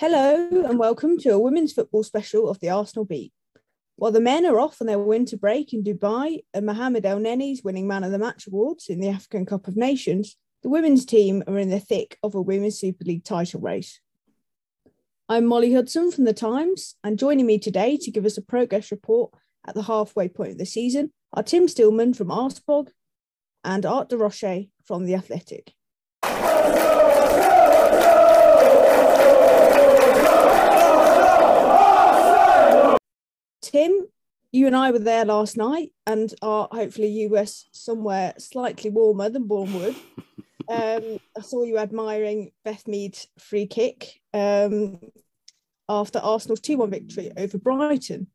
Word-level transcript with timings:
Hello 0.00 0.48
and 0.52 0.78
welcome 0.78 1.18
to 1.18 1.30
a 1.30 1.40
women's 1.40 1.72
football 1.72 2.04
special 2.04 2.48
of 2.48 2.60
the 2.60 2.70
Arsenal 2.70 3.04
Beat. 3.04 3.32
While 3.96 4.12
the 4.12 4.20
men 4.20 4.46
are 4.46 4.60
off 4.60 4.80
on 4.80 4.86
their 4.86 4.96
winter 4.96 5.36
break 5.36 5.72
in 5.72 5.82
Dubai 5.82 6.44
and 6.54 6.66
Mohamed 6.66 7.04
Elneny's 7.04 7.64
winning 7.64 7.88
Man 7.88 8.04
of 8.04 8.12
the 8.12 8.18
Match 8.20 8.46
awards 8.46 8.88
in 8.88 9.00
the 9.00 9.08
African 9.08 9.44
Cup 9.44 9.66
of 9.66 9.76
Nations, 9.76 10.36
the 10.62 10.68
women's 10.68 11.04
team 11.04 11.42
are 11.48 11.58
in 11.58 11.68
the 11.68 11.80
thick 11.80 12.16
of 12.22 12.36
a 12.36 12.40
Women's 12.40 12.78
Super 12.78 13.02
League 13.06 13.24
title 13.24 13.60
race. 13.60 13.98
I'm 15.28 15.46
Molly 15.46 15.74
Hudson 15.74 16.12
from 16.12 16.26
The 16.26 16.32
Times, 16.32 16.94
and 17.02 17.18
joining 17.18 17.46
me 17.46 17.58
today 17.58 17.96
to 17.96 18.12
give 18.12 18.24
us 18.24 18.38
a 18.38 18.42
progress 18.42 18.92
report 18.92 19.32
at 19.66 19.74
the 19.74 19.82
halfway 19.82 20.28
point 20.28 20.52
of 20.52 20.58
the 20.58 20.64
season 20.64 21.10
are 21.32 21.42
Tim 21.42 21.66
Stillman 21.66 22.14
from 22.14 22.28
Arseblog 22.28 22.90
and 23.64 23.84
Art 23.84 24.10
de 24.10 24.16
Roche 24.16 24.68
from 24.84 25.06
The 25.06 25.16
Athletic. 25.16 25.72
Tim, 33.68 34.06
you 34.50 34.66
and 34.66 34.74
I 34.74 34.90
were 34.92 34.98
there 34.98 35.26
last 35.26 35.58
night 35.58 35.92
and 36.06 36.32
are 36.40 36.68
hopefully 36.72 37.08
you 37.08 37.28
were 37.28 37.44
somewhere 37.44 38.32
slightly 38.38 38.88
warmer 38.88 39.28
than 39.28 39.46
Borehamwood. 39.46 39.94
um, 40.70 41.18
I 41.36 41.40
saw 41.42 41.64
you 41.64 41.76
admiring 41.76 42.50
Beth 42.64 42.88
Mead's 42.88 43.26
free 43.38 43.66
kick 43.66 44.22
um, 44.32 44.98
after 45.86 46.18
Arsenal's 46.18 46.60
2 46.60 46.78
1 46.78 46.90
victory 46.90 47.30
over 47.36 47.58
Brighton. 47.58 48.28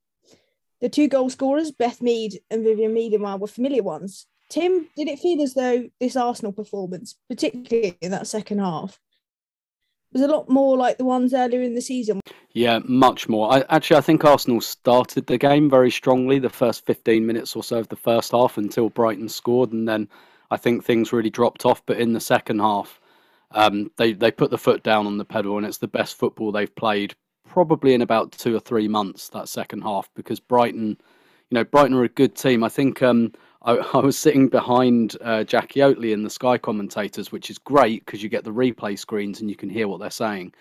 The 0.82 0.90
two 0.90 1.08
goal 1.08 1.32
scorers, 1.32 1.72
Beth 1.72 2.00
Mead 2.00 2.40
and 2.52 2.63
Vivian 2.63 2.94
Miedema, 2.94 3.40
were 3.40 3.48
familiar 3.48 3.82
ones. 3.82 4.27
Tim, 4.50 4.88
did 4.96 5.08
it 5.08 5.18
feel 5.18 5.41
as 5.41 5.55
though 5.55 5.90
this 6.00 6.16
Arsenal 6.16 6.52
performance, 6.52 7.16
particularly 7.27 7.98
in 8.02 8.12
that 8.12 8.27
second 8.27 8.60
half, 8.60 9.00
was 10.14 10.22
a 10.22 10.28
lot 10.28 10.48
more 10.50 10.78
like 10.78 10.98
the 10.98 11.06
ones 11.06 11.34
earlier 11.34 11.62
in 11.62 11.76
the 11.76 11.82
season? 11.82 12.22
Yeah, 12.52 12.80
much 12.86 13.28
more. 13.28 13.52
I, 13.52 13.64
actually, 13.70 13.98
I 13.98 14.02
think 14.02 14.24
Arsenal 14.24 14.62
started 14.62 15.28
the 15.28 15.38
game 15.38 15.70
very 15.70 15.92
strongly 15.92 16.40
the 16.40 16.50
first 16.50 16.86
15 16.86 17.26
minutes 17.26 17.56
or 17.56 17.64
so 17.64 17.80
of 17.80 17.90
the 17.90 17.96
first 17.96 18.32
half 18.32 18.58
until 18.58 18.90
Brighton 18.90 19.28
scored, 19.28 19.74
and 19.74 19.88
then 19.88 20.08
I 20.52 20.58
think 20.58 20.84
things 20.84 21.12
really 21.12 21.32
dropped 21.32 21.66
off. 21.66 21.84
But 21.86 22.00
in 22.00 22.14
the 22.14 22.20
second 22.20 22.60
half, 22.60 23.00
um, 23.52 23.91
they 23.98 24.14
they 24.14 24.32
put 24.32 24.52
the 24.52 24.58
foot 24.58 24.84
down 24.84 25.08
on 25.08 25.18
the 25.18 25.26
pedal, 25.26 25.58
and 25.58 25.66
it's 25.66 25.80
the 25.80 25.88
best 25.88 26.18
football 26.18 26.52
they've 26.52 26.76
played 26.76 27.16
probably 27.46 27.94
in 27.94 28.02
about 28.02 28.32
two 28.32 28.56
or 28.56 28.60
three 28.60 28.88
months. 28.88 29.30
That 29.30 29.50
second 29.50 29.82
half, 29.82 30.10
because 30.16 30.40
Brighton, 30.40 30.90
you 31.50 31.56
know, 31.56 31.64
Brighton 31.64 31.96
are 31.96 32.04
a 32.04 32.10
good 32.10 32.36
team. 32.36 32.64
I 32.64 32.70
think 32.70 33.02
um, 33.02 33.34
I, 33.64 33.76
I, 33.76 33.98
was 34.00 34.18
sitting 34.18 34.50
behind 34.50 35.16
uh, 35.22 35.44
Jackie 35.44 35.80
Oatley 35.80 36.14
and 36.14 36.26
the 36.26 36.30
Sky 36.30 36.58
commentators, 36.58 37.32
which 37.32 37.50
is 37.50 37.58
great 37.58 38.06
because 38.06 38.22
you 38.22 38.30
get 38.30 38.44
the 38.44 38.52
replay 38.52 38.98
screens 39.00 39.40
and 39.40 39.50
you 39.50 39.56
can 39.56 39.70
hear 39.70 39.88
what 39.88 40.00
they're 40.00 40.10
saying. 40.10 40.54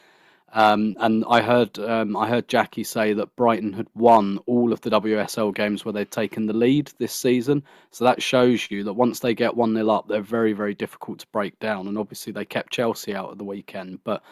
Um, 0.55 0.97
and 0.99 1.25
I 1.31 1.41
heard 1.41 1.79
um, 1.79 2.15
I 2.15 2.29
heard 2.29 2.47
Jackie 2.47 2.85
say 2.85 3.15
that 3.15 3.35
Brighton 3.37 3.73
had 3.73 3.87
won 3.95 4.39
all 4.45 4.73
of 4.73 4.83
the 4.83 4.91
WSL 4.91 5.55
games 5.55 5.85
where 5.85 5.95
they'd 5.95 6.11
taken 6.11 6.47
the 6.47 6.53
lead 6.53 6.93
this 6.99 7.15
season. 7.15 7.65
So 7.91 8.05
that 8.05 8.23
shows 8.23 8.71
you 8.71 8.85
that 8.85 8.93
once 8.93 9.21
they 9.21 9.35
get 9.35 9.57
one 9.57 9.75
0 9.75 9.89
up, 9.89 10.09
they're 10.09 10.21
very 10.21 10.53
very 10.53 10.75
difficult 10.75 11.21
to 11.21 11.27
break 11.33 11.59
down. 11.59 11.89
And 11.89 11.97
obviously 11.97 12.35
they 12.35 12.45
kept 12.45 12.73
Chelsea 12.73 13.15
out 13.15 13.31
at 13.31 13.39
the 13.39 13.45
weekend. 13.45 14.01
But 14.05 14.23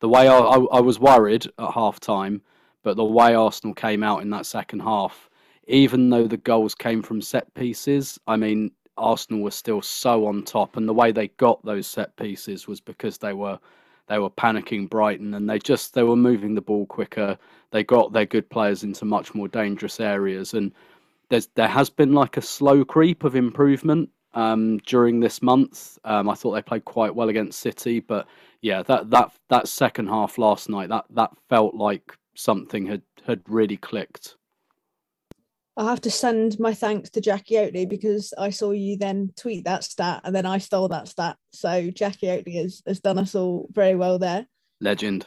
the 0.00 0.08
way 0.08 0.28
I, 0.28 0.36
I, 0.36 0.58
I 0.58 0.80
was 0.80 1.00
worried 1.00 1.46
at 1.58 1.72
half 1.72 1.98
time, 1.98 2.42
but 2.82 2.96
the 2.96 3.04
way 3.04 3.34
Arsenal 3.34 3.74
came 3.74 4.02
out 4.02 4.20
in 4.20 4.28
that 4.30 4.44
second 4.44 4.80
half, 4.80 5.29
even 5.66 6.10
though 6.10 6.26
the 6.26 6.36
goals 6.36 6.74
came 6.74 7.02
from 7.02 7.20
set 7.20 7.52
pieces, 7.54 8.18
I 8.26 8.36
mean 8.36 8.72
Arsenal 8.96 9.42
were 9.42 9.50
still 9.50 9.82
so 9.82 10.26
on 10.26 10.44
top, 10.44 10.76
and 10.76 10.88
the 10.88 10.94
way 10.94 11.12
they 11.12 11.28
got 11.28 11.64
those 11.64 11.86
set 11.86 12.16
pieces 12.16 12.66
was 12.66 12.80
because 12.80 13.18
they 13.18 13.32
were 13.32 13.58
they 14.08 14.18
were 14.18 14.30
panicking 14.30 14.90
Brighton 14.90 15.34
and 15.34 15.48
they 15.48 15.58
just 15.58 15.94
they 15.94 16.02
were 16.02 16.16
moving 16.16 16.54
the 16.54 16.60
ball 16.60 16.84
quicker. 16.86 17.38
They 17.70 17.84
got 17.84 18.12
their 18.12 18.26
good 18.26 18.50
players 18.50 18.82
into 18.82 19.04
much 19.04 19.34
more 19.34 19.46
dangerous 19.46 20.00
areas 20.00 20.52
and 20.52 20.72
there's 21.28 21.46
there 21.54 21.68
has 21.68 21.88
been 21.88 22.12
like 22.12 22.36
a 22.36 22.42
slow 22.42 22.84
creep 22.84 23.24
of 23.24 23.36
improvement 23.36 24.10
um, 24.34 24.78
during 24.78 25.20
this 25.20 25.40
month. 25.42 25.98
Um, 26.04 26.28
I 26.28 26.34
thought 26.34 26.52
they 26.52 26.62
played 26.62 26.84
quite 26.84 27.14
well 27.14 27.28
against 27.28 27.60
City, 27.60 28.00
but 28.00 28.26
yeah, 28.60 28.82
that 28.82 29.10
that 29.10 29.32
that 29.48 29.68
second 29.68 30.08
half 30.08 30.38
last 30.38 30.68
night 30.68 30.88
that 30.90 31.06
that 31.10 31.30
felt 31.48 31.74
like 31.74 32.16
something 32.34 32.86
had 32.86 33.02
had 33.26 33.40
really 33.48 33.76
clicked. 33.76 34.36
I 35.80 35.84
have 35.84 36.02
to 36.02 36.10
send 36.10 36.60
my 36.60 36.74
thanks 36.74 37.08
to 37.10 37.22
Jackie 37.22 37.54
Oatley 37.54 37.88
because 37.88 38.34
I 38.36 38.50
saw 38.50 38.72
you 38.72 38.98
then 38.98 39.30
tweet 39.34 39.64
that 39.64 39.82
stat 39.82 40.20
and 40.24 40.36
then 40.36 40.44
I 40.44 40.58
stole 40.58 40.88
that 40.88 41.08
stat. 41.08 41.38
So 41.54 41.90
Jackie 41.90 42.26
Oatley 42.26 42.60
has, 42.60 42.82
has 42.86 43.00
done 43.00 43.16
us 43.16 43.34
all 43.34 43.66
very 43.72 43.94
well 43.94 44.18
there. 44.18 44.46
Legend. 44.82 45.26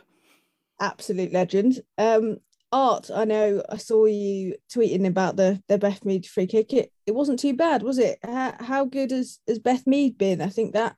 Absolute 0.79 1.33
legend. 1.33 1.81
Um, 1.97 2.37
Art, 2.71 3.09
I 3.11 3.25
know 3.25 3.63
I 3.67 3.77
saw 3.77 4.05
you 4.05 4.53
tweeting 4.71 5.07
about 5.07 5.37
the, 5.37 5.59
the 5.67 5.79
Beth 5.79 6.05
Mead 6.05 6.27
free 6.27 6.45
kick. 6.45 6.71
It, 6.71 6.91
it 7.07 7.15
wasn't 7.15 7.39
too 7.39 7.55
bad, 7.55 7.81
was 7.81 7.97
it? 7.97 8.19
How, 8.23 8.53
how 8.59 8.85
good 8.85 9.09
has, 9.09 9.39
has 9.47 9.57
Beth 9.57 9.87
Mead 9.87 10.19
been? 10.19 10.39
I 10.39 10.49
think 10.49 10.73
that 10.73 10.95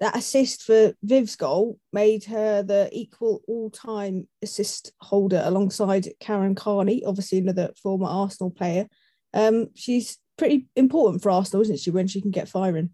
that 0.00 0.16
assist 0.16 0.62
for 0.62 0.92
Viv's 1.02 1.36
goal 1.36 1.78
made 1.92 2.24
her 2.24 2.62
the 2.62 2.88
equal 2.92 3.40
all-time 3.48 4.28
assist 4.42 4.92
holder 5.00 5.42
alongside 5.44 6.08
Karen 6.20 6.54
Carney, 6.54 7.04
obviously 7.04 7.38
another 7.38 7.70
former 7.82 8.06
Arsenal 8.06 8.50
player. 8.50 8.86
Um, 9.32 9.68
she's 9.74 10.18
pretty 10.36 10.68
important 10.76 11.22
for 11.22 11.30
Arsenal, 11.30 11.62
isn't 11.62 11.80
she, 11.80 11.90
when 11.90 12.08
she 12.08 12.20
can 12.20 12.30
get 12.30 12.48
firing? 12.48 12.90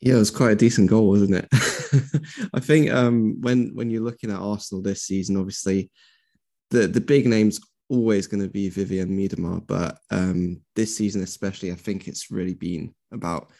Yeah, 0.00 0.14
it 0.14 0.18
was 0.18 0.30
quite 0.30 0.52
a 0.52 0.56
decent 0.56 0.88
goal, 0.88 1.08
wasn't 1.08 1.34
it? 1.34 1.48
I 2.54 2.60
think 2.60 2.90
um, 2.90 3.40
when 3.40 3.74
when 3.74 3.90
you're 3.90 4.02
looking 4.02 4.30
at 4.30 4.40
Arsenal 4.40 4.82
this 4.82 5.02
season, 5.02 5.36
obviously 5.36 5.90
the 6.70 6.88
the 6.88 7.02
big 7.02 7.26
names 7.26 7.60
always 7.90 8.26
going 8.26 8.42
to 8.42 8.48
be 8.48 8.70
Vivian 8.70 9.10
Miedema, 9.10 9.64
but 9.66 9.98
um, 10.10 10.62
this 10.74 10.96
season 10.96 11.22
especially, 11.22 11.70
I 11.70 11.74
think 11.74 12.08
it's 12.08 12.30
really 12.30 12.54
been 12.54 12.94
about 13.12 13.50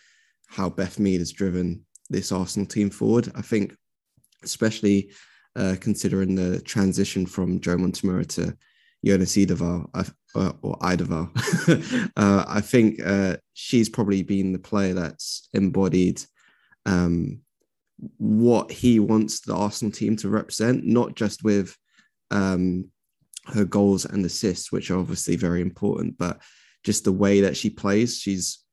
how 0.47 0.71
Beth 0.71 0.99
Mead 0.99 1.21
has 1.21 1.33
driven 1.33 1.85
this 2.11 2.33
Arsenal 2.33 2.67
team 2.67 2.91
forward. 2.91 3.31
I 3.35 3.43
think, 3.43 3.75
especially 4.43 5.11
uh, 5.57 5.77
considering 5.81 6.35
the 6.35 6.61
transition 6.61 7.27
from 7.27 7.61
Joe 7.61 7.77
Montemurro 7.77 8.27
to 8.35 8.57
Jonas 9.05 9.37
Eidevall, 9.37 9.89
uh, 9.95 10.53
or 10.63 10.77
Eidevall, 10.79 11.31
uh, 12.17 12.45
I 12.47 12.61
think 12.61 13.01
uh, 13.05 13.37
she's 13.55 13.89
probably 13.89 14.23
been 14.23 14.53
the 14.53 14.59
player 14.59 14.95
that's 14.95 15.49
embodied 15.55 16.23
um, 16.87 17.41
what 18.17 18.71
he 18.71 18.99
wants 18.99 19.41
the 19.41 19.55
Arsenal 19.55 19.93
team 19.93 20.17
to 20.17 20.29
represent, 20.29 20.85
not 20.85 21.15
just 21.15 21.45
with 21.45 21.77
um, 22.31 22.91
her 23.47 23.65
goals 23.65 24.05
and 24.05 24.25
assists, 24.25 24.73
which 24.73 24.91
are 24.91 24.99
obviously 24.99 25.37
very 25.37 25.61
important, 25.61 26.17
but 26.19 26.41
just 26.85 27.05
the 27.05 27.13
way 27.13 27.43
that 27.43 27.57
she 27.57 27.71
plays. 27.71 28.19
She's 28.19 28.65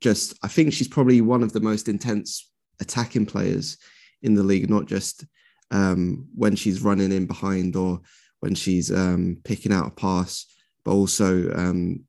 just 0.00 0.38
I 0.42 0.48
think 0.48 0.72
she's 0.72 0.88
probably 0.88 1.20
one 1.20 1.42
of 1.42 1.52
the 1.52 1.60
most 1.60 1.88
intense 1.88 2.50
attacking 2.80 3.26
players 3.26 3.78
in 4.22 4.34
the 4.34 4.42
league, 4.42 4.70
not 4.70 4.86
just 4.86 5.24
um, 5.70 6.28
when 6.34 6.56
she's 6.56 6.82
running 6.82 7.12
in 7.12 7.26
behind 7.26 7.76
or 7.76 8.00
when 8.40 8.54
she's 8.54 8.92
um, 8.92 9.38
picking 9.44 9.72
out 9.72 9.86
a 9.86 9.90
pass, 9.90 10.46
but 10.84 10.92
also 10.92 11.52
um, 11.54 12.04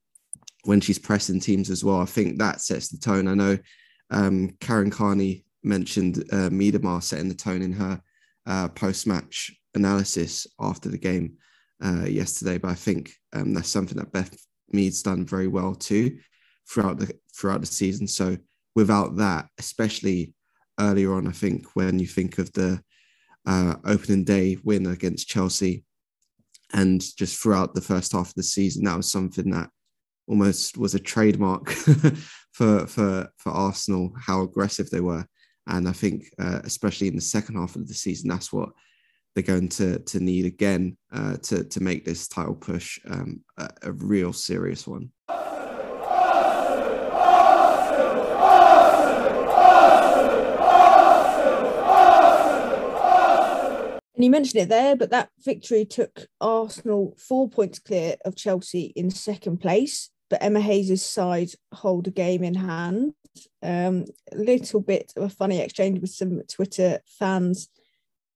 when 0.63 0.81
she's 0.81 0.99
pressing 0.99 1.39
teams 1.39 1.69
as 1.69 1.83
well. 1.83 1.99
I 1.99 2.05
think 2.05 2.37
that 2.37 2.61
sets 2.61 2.89
the 2.89 2.97
tone. 2.97 3.27
I 3.27 3.33
know 3.33 3.57
um, 4.11 4.55
Karen 4.59 4.91
Carney 4.91 5.45
mentioned 5.63 6.19
uh, 6.31 6.49
Miedema 6.49 7.01
setting 7.01 7.29
the 7.29 7.35
tone 7.35 7.61
in 7.61 7.73
her 7.73 8.01
uh, 8.45 8.67
post-match 8.69 9.51
analysis 9.75 10.47
after 10.59 10.89
the 10.89 10.97
game 10.97 11.33
uh, 11.83 12.05
yesterday, 12.05 12.57
but 12.57 12.69
I 12.69 12.75
think 12.75 13.11
um, 13.33 13.53
that's 13.53 13.69
something 13.69 13.97
that 13.97 14.11
Beth 14.11 14.35
Mead's 14.71 15.03
done 15.03 15.25
very 15.25 15.47
well 15.47 15.75
too 15.75 16.17
throughout 16.69 16.99
the 16.99 17.13
throughout 17.35 17.61
the 17.61 17.67
season. 17.67 18.07
So 18.07 18.37
without 18.75 19.17
that, 19.17 19.47
especially 19.57 20.33
earlier 20.79 21.13
on, 21.13 21.27
I 21.27 21.31
think 21.31 21.65
when 21.73 21.99
you 21.99 22.07
think 22.07 22.37
of 22.37 22.51
the 22.53 22.81
uh, 23.45 23.75
opening 23.85 24.23
day 24.23 24.57
win 24.63 24.85
against 24.85 25.27
Chelsea, 25.27 25.83
and 26.73 27.03
just 27.17 27.41
throughout 27.41 27.73
the 27.73 27.81
first 27.81 28.11
half 28.11 28.29
of 28.29 28.35
the 28.35 28.43
season, 28.43 28.83
that 28.83 28.97
was 28.97 29.11
something 29.11 29.49
that 29.51 29.69
almost 30.27 30.77
was 30.77 30.93
a 30.93 30.99
trademark 30.99 31.69
for 32.51 32.85
for 32.87 33.29
for 33.37 33.51
Arsenal 33.51 34.13
how 34.19 34.41
aggressive 34.41 34.89
they 34.89 35.01
were, 35.01 35.25
and 35.67 35.87
I 35.87 35.93
think 35.93 36.25
uh, 36.39 36.61
especially 36.63 37.07
in 37.07 37.15
the 37.15 37.21
second 37.21 37.55
half 37.55 37.75
of 37.75 37.87
the 37.87 37.93
season, 37.93 38.29
that's 38.29 38.53
what 38.53 38.69
they're 39.33 39.43
going 39.43 39.69
to 39.69 39.99
to 39.99 40.19
need 40.19 40.45
again 40.45 40.97
uh, 41.11 41.37
to 41.37 41.63
to 41.63 41.81
make 41.81 42.05
this 42.05 42.27
title 42.27 42.55
push 42.55 42.99
um, 43.09 43.41
a, 43.57 43.69
a 43.83 43.91
real 43.91 44.33
serious 44.33 44.85
one. 44.85 45.09
And 54.19 54.25
you 54.25 54.31
mentioned 54.31 54.61
it 54.61 54.67
there, 54.67 54.97
but 54.97 55.11
that 55.11 55.29
victory 55.45 55.85
took 55.85 56.27
Arsenal 56.41 57.15
four 57.17 57.47
points 57.47 57.79
clear 57.79 58.17
of 58.25 58.35
Chelsea 58.35 58.91
in 58.97 59.09
second 59.11 59.61
place. 59.61 60.09
But 60.29 60.43
Emma 60.43 60.59
Hayes' 60.59 61.05
side 61.05 61.51
hold 61.73 62.05
a 62.07 62.11
game 62.11 62.43
in 62.43 62.55
hand. 62.55 63.13
Um, 63.63 64.03
a 64.33 64.35
little 64.35 64.81
bit 64.81 65.13
of 65.15 65.23
a 65.23 65.29
funny 65.29 65.61
exchange 65.61 66.01
with 66.01 66.09
some 66.09 66.41
Twitter 66.49 66.99
fans 67.17 67.69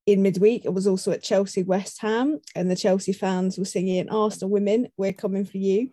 in 0.06 0.22
midweek. 0.22 0.64
It 0.64 0.74
was 0.74 0.88
also 0.88 1.12
at 1.12 1.22
Chelsea 1.22 1.64
West 1.64 2.02
Ham, 2.02 2.40
and 2.56 2.72
the 2.72 2.78
Chelsea 2.78 3.12
fans 3.12 3.58
were 3.58 3.66
singing 3.66 4.08
Arsenal 4.08 4.52
women, 4.52 4.88
we're 4.96 5.12
coming 5.12 5.44
for 5.44 5.58
you. 5.58 5.90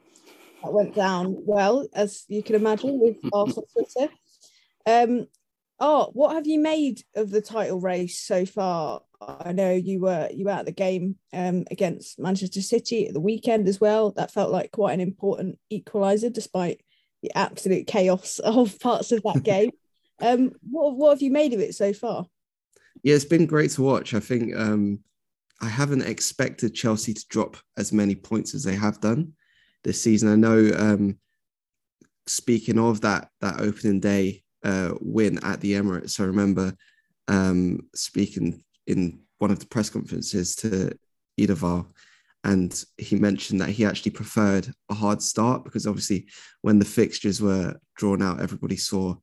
That 0.62 0.72
went 0.72 0.94
down 0.94 1.34
well, 1.44 1.88
as 1.92 2.26
you 2.28 2.44
can 2.44 2.54
imagine, 2.54 3.00
with 3.00 3.16
Arsenal 3.32 3.66
Twitter. 3.72 4.12
Um, 4.86 5.26
oh, 5.80 6.10
what 6.12 6.36
have 6.36 6.46
you 6.46 6.60
made 6.60 7.02
of 7.16 7.30
the 7.30 7.42
title 7.42 7.80
race 7.80 8.20
so 8.20 8.46
far? 8.46 9.00
I 9.20 9.52
know 9.52 9.72
you 9.72 10.00
were 10.00 10.28
you 10.32 10.46
were 10.46 10.52
at 10.52 10.66
the 10.66 10.72
game 10.72 11.16
um, 11.32 11.64
against 11.70 12.18
Manchester 12.18 12.62
City 12.62 13.06
at 13.06 13.14
the 13.14 13.20
weekend 13.20 13.68
as 13.68 13.80
well. 13.80 14.12
That 14.12 14.32
felt 14.32 14.50
like 14.50 14.70
quite 14.70 14.94
an 14.94 15.00
important 15.00 15.58
equaliser, 15.72 16.32
despite 16.32 16.80
the 17.22 17.30
absolute 17.34 17.86
chaos 17.86 18.38
of 18.44 18.78
parts 18.80 19.12
of 19.12 19.22
that 19.22 19.42
game. 19.44 19.70
um, 20.20 20.52
what 20.62 20.96
what 20.96 21.10
have 21.10 21.22
you 21.22 21.30
made 21.30 21.52
of 21.52 21.60
it 21.60 21.74
so 21.74 21.92
far? 21.92 22.26
Yeah, 23.02 23.14
it's 23.14 23.24
been 23.24 23.46
great 23.46 23.70
to 23.72 23.82
watch. 23.82 24.14
I 24.14 24.20
think 24.20 24.56
um, 24.56 25.00
I 25.60 25.68
haven't 25.68 26.02
expected 26.02 26.74
Chelsea 26.74 27.14
to 27.14 27.26
drop 27.28 27.56
as 27.76 27.92
many 27.92 28.14
points 28.14 28.54
as 28.54 28.64
they 28.64 28.74
have 28.74 29.00
done 29.00 29.32
this 29.84 30.00
season. 30.00 30.30
I 30.30 30.36
know. 30.36 30.70
Um, 30.76 31.18
speaking 32.26 32.78
of 32.78 33.02
that 33.02 33.28
that 33.42 33.60
opening 33.60 34.00
day 34.00 34.44
uh, 34.64 34.94
win 35.00 35.38
at 35.44 35.60
the 35.60 35.74
Emirates, 35.74 36.20
I 36.20 36.24
remember 36.24 36.74
um, 37.28 37.80
speaking 37.94 38.64
in 38.90 39.20
one 39.38 39.50
of 39.50 39.58
the 39.58 39.66
press 39.66 39.88
conferences 39.88 40.54
to 40.56 40.92
Eidevall, 41.38 41.86
and 42.44 42.84
he 42.96 43.16
mentioned 43.16 43.60
that 43.60 43.68
he 43.68 43.84
actually 43.84 44.12
preferred 44.12 44.72
a 44.90 44.94
hard 44.94 45.20
start 45.22 45.64
because 45.64 45.86
obviously 45.86 46.26
when 46.62 46.78
the 46.78 46.84
fixtures 46.84 47.40
were 47.40 47.76
drawn 47.96 48.22
out, 48.22 48.40
everybody 48.40 48.76
saw 48.76 49.14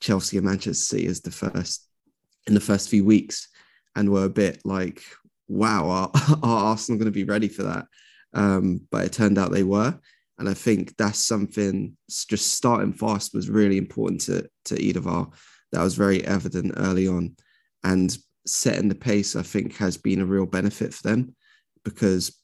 Chelsea 0.00 0.36
and 0.36 0.46
Manchester 0.46 0.96
City 0.96 1.06
as 1.06 1.20
the 1.20 1.30
first 1.30 1.86
in 2.46 2.54
the 2.54 2.60
first 2.60 2.88
few 2.88 3.04
weeks, 3.04 3.48
and 3.96 4.10
were 4.10 4.24
a 4.24 4.30
bit 4.30 4.60
like, 4.64 5.02
"Wow, 5.48 5.88
are, 5.88 6.10
are 6.42 6.64
Arsenal 6.70 6.98
going 6.98 7.12
to 7.12 7.20
be 7.20 7.24
ready 7.24 7.48
for 7.48 7.64
that?" 7.64 7.86
Um, 8.32 8.86
but 8.90 9.04
it 9.04 9.12
turned 9.12 9.36
out 9.36 9.50
they 9.50 9.64
were, 9.64 9.98
and 10.38 10.48
I 10.48 10.54
think 10.54 10.96
that's 10.96 11.18
something. 11.18 11.96
Just 12.08 12.54
starting 12.54 12.92
fast 12.92 13.34
was 13.34 13.50
really 13.50 13.78
important 13.78 14.22
to 14.22 14.48
to 14.66 14.74
Eidevall. 14.76 15.34
That 15.72 15.82
was 15.82 15.94
very 15.94 16.24
evident 16.24 16.74
early 16.76 17.08
on, 17.08 17.36
and 17.84 18.16
setting 18.46 18.88
the 18.88 18.94
pace, 18.94 19.36
I 19.36 19.42
think, 19.42 19.76
has 19.76 19.96
been 19.96 20.20
a 20.20 20.26
real 20.26 20.46
benefit 20.46 20.94
for 20.94 21.08
them 21.08 21.34
because, 21.84 22.36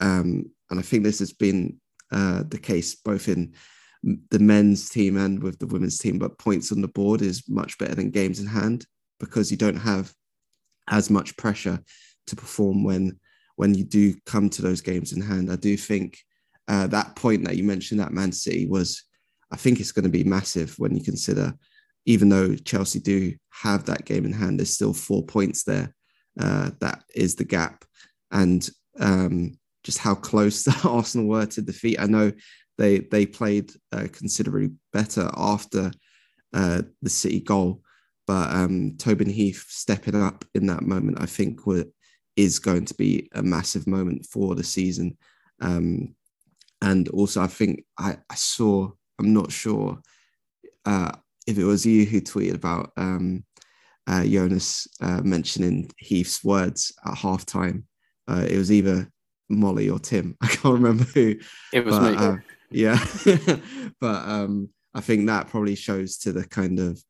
um, 0.00 0.50
and 0.70 0.78
I 0.78 0.82
think 0.82 1.04
this 1.04 1.18
has 1.18 1.32
been 1.32 1.80
uh, 2.12 2.44
the 2.48 2.58
case 2.58 2.94
both 2.94 3.28
in 3.28 3.54
the 4.02 4.38
men's 4.38 4.88
team 4.88 5.16
and 5.16 5.42
with 5.42 5.58
the 5.58 5.66
women's 5.66 5.98
team, 5.98 6.18
but 6.18 6.38
points 6.38 6.72
on 6.72 6.80
the 6.80 6.88
board 6.88 7.22
is 7.22 7.48
much 7.48 7.76
better 7.78 7.94
than 7.94 8.10
games 8.10 8.40
in 8.40 8.46
hand 8.46 8.86
because 9.18 9.50
you 9.50 9.56
don't 9.56 9.76
have 9.76 10.12
as 10.88 11.10
much 11.10 11.36
pressure 11.36 11.78
to 12.26 12.36
perform 12.36 12.84
when 12.84 13.18
when 13.56 13.74
you 13.74 13.84
do 13.84 14.14
come 14.24 14.48
to 14.48 14.62
those 14.62 14.80
games 14.80 15.12
in 15.12 15.20
hand. 15.20 15.52
I 15.52 15.56
do 15.56 15.76
think 15.76 16.16
uh, 16.66 16.86
that 16.86 17.14
point 17.14 17.44
that 17.44 17.58
you 17.58 17.64
mentioned 17.64 18.00
that 18.00 18.12
Man 18.12 18.32
City 18.32 18.66
was, 18.66 19.04
I 19.50 19.56
think 19.56 19.80
it's 19.80 19.92
going 19.92 20.04
to 20.04 20.08
be 20.08 20.24
massive 20.24 20.78
when 20.78 20.96
you 20.96 21.04
consider 21.04 21.52
even 22.06 22.28
though 22.28 22.54
Chelsea 22.54 23.00
do 23.00 23.34
have 23.50 23.84
that 23.86 24.04
game 24.04 24.24
in 24.24 24.32
hand, 24.32 24.58
there's 24.58 24.74
still 24.74 24.94
four 24.94 25.24
points 25.24 25.64
there. 25.64 25.94
Uh, 26.38 26.70
that 26.80 27.02
is 27.14 27.34
the 27.34 27.44
gap. 27.44 27.84
And 28.30 28.68
um, 28.98 29.58
just 29.84 29.98
how 29.98 30.14
close 30.14 30.66
Arsenal 30.84 31.26
were 31.26 31.46
to 31.46 31.62
defeat. 31.62 32.00
I 32.00 32.06
know 32.06 32.32
they 32.78 33.00
they 33.00 33.26
played 33.26 33.72
uh, 33.92 34.06
considerably 34.12 34.70
better 34.92 35.30
after 35.36 35.92
uh, 36.54 36.82
the 37.02 37.10
City 37.10 37.40
goal, 37.40 37.82
but 38.26 38.50
um, 38.54 38.96
Tobin 38.96 39.28
Heath 39.28 39.66
stepping 39.68 40.14
up 40.14 40.44
in 40.54 40.66
that 40.66 40.82
moment, 40.82 41.20
I 41.20 41.26
think, 41.26 41.66
were, 41.66 41.84
is 42.36 42.58
going 42.58 42.84
to 42.86 42.94
be 42.94 43.28
a 43.34 43.42
massive 43.42 43.86
moment 43.86 44.26
for 44.26 44.54
the 44.54 44.64
season. 44.64 45.16
Um, 45.60 46.14
and 46.82 47.08
also, 47.08 47.42
I 47.42 47.48
think 47.48 47.84
I, 47.98 48.16
I 48.30 48.34
saw, 48.34 48.90
I'm 49.18 49.34
not 49.34 49.52
sure, 49.52 50.00
uh, 50.84 51.12
if 51.50 51.58
it 51.58 51.64
was 51.64 51.84
you 51.84 52.06
who 52.06 52.20
tweeted 52.20 52.54
about 52.54 52.92
um, 52.96 53.44
uh, 54.06 54.24
Jonas 54.24 54.86
uh, 55.00 55.20
mentioning 55.22 55.90
Heath's 55.98 56.42
words 56.44 56.92
at 57.04 57.14
halftime. 57.14 57.84
Uh, 58.28 58.46
it 58.48 58.56
was 58.56 58.70
either 58.70 59.10
Molly 59.48 59.90
or 59.90 59.98
Tim. 59.98 60.36
I 60.42 60.46
can't 60.46 60.74
remember 60.74 61.04
who. 61.04 61.36
It 61.72 61.84
was 61.84 61.98
but, 61.98 62.12
me. 62.12 62.16
Uh, 62.16 62.36
yeah, 62.70 63.04
but 64.00 64.28
um, 64.28 64.68
I 64.94 65.00
think 65.00 65.26
that 65.26 65.48
probably 65.48 65.74
shows 65.74 66.18
to 66.18 66.32
the 66.32 66.46
kind 66.46 66.78
of 66.78 67.02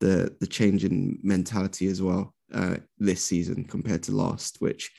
the 0.00 0.34
the 0.40 0.46
change 0.46 0.84
in 0.84 1.18
mentality 1.22 1.88
as 1.88 2.00
well 2.00 2.34
uh, 2.54 2.76
this 2.98 3.24
season 3.24 3.64
compared 3.64 4.04
to 4.04 4.12
last, 4.12 4.56
which 4.60 4.90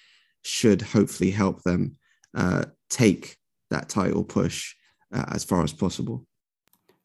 should 0.43 0.81
hopefully 0.81 1.31
help 1.31 1.63
them 1.63 1.95
uh, 2.35 2.65
take 2.89 3.37
that 3.69 3.87
title 3.87 4.25
push 4.25 4.75
as 5.11 5.43
far 5.43 5.63
as 5.63 5.71
possible. 5.71 6.25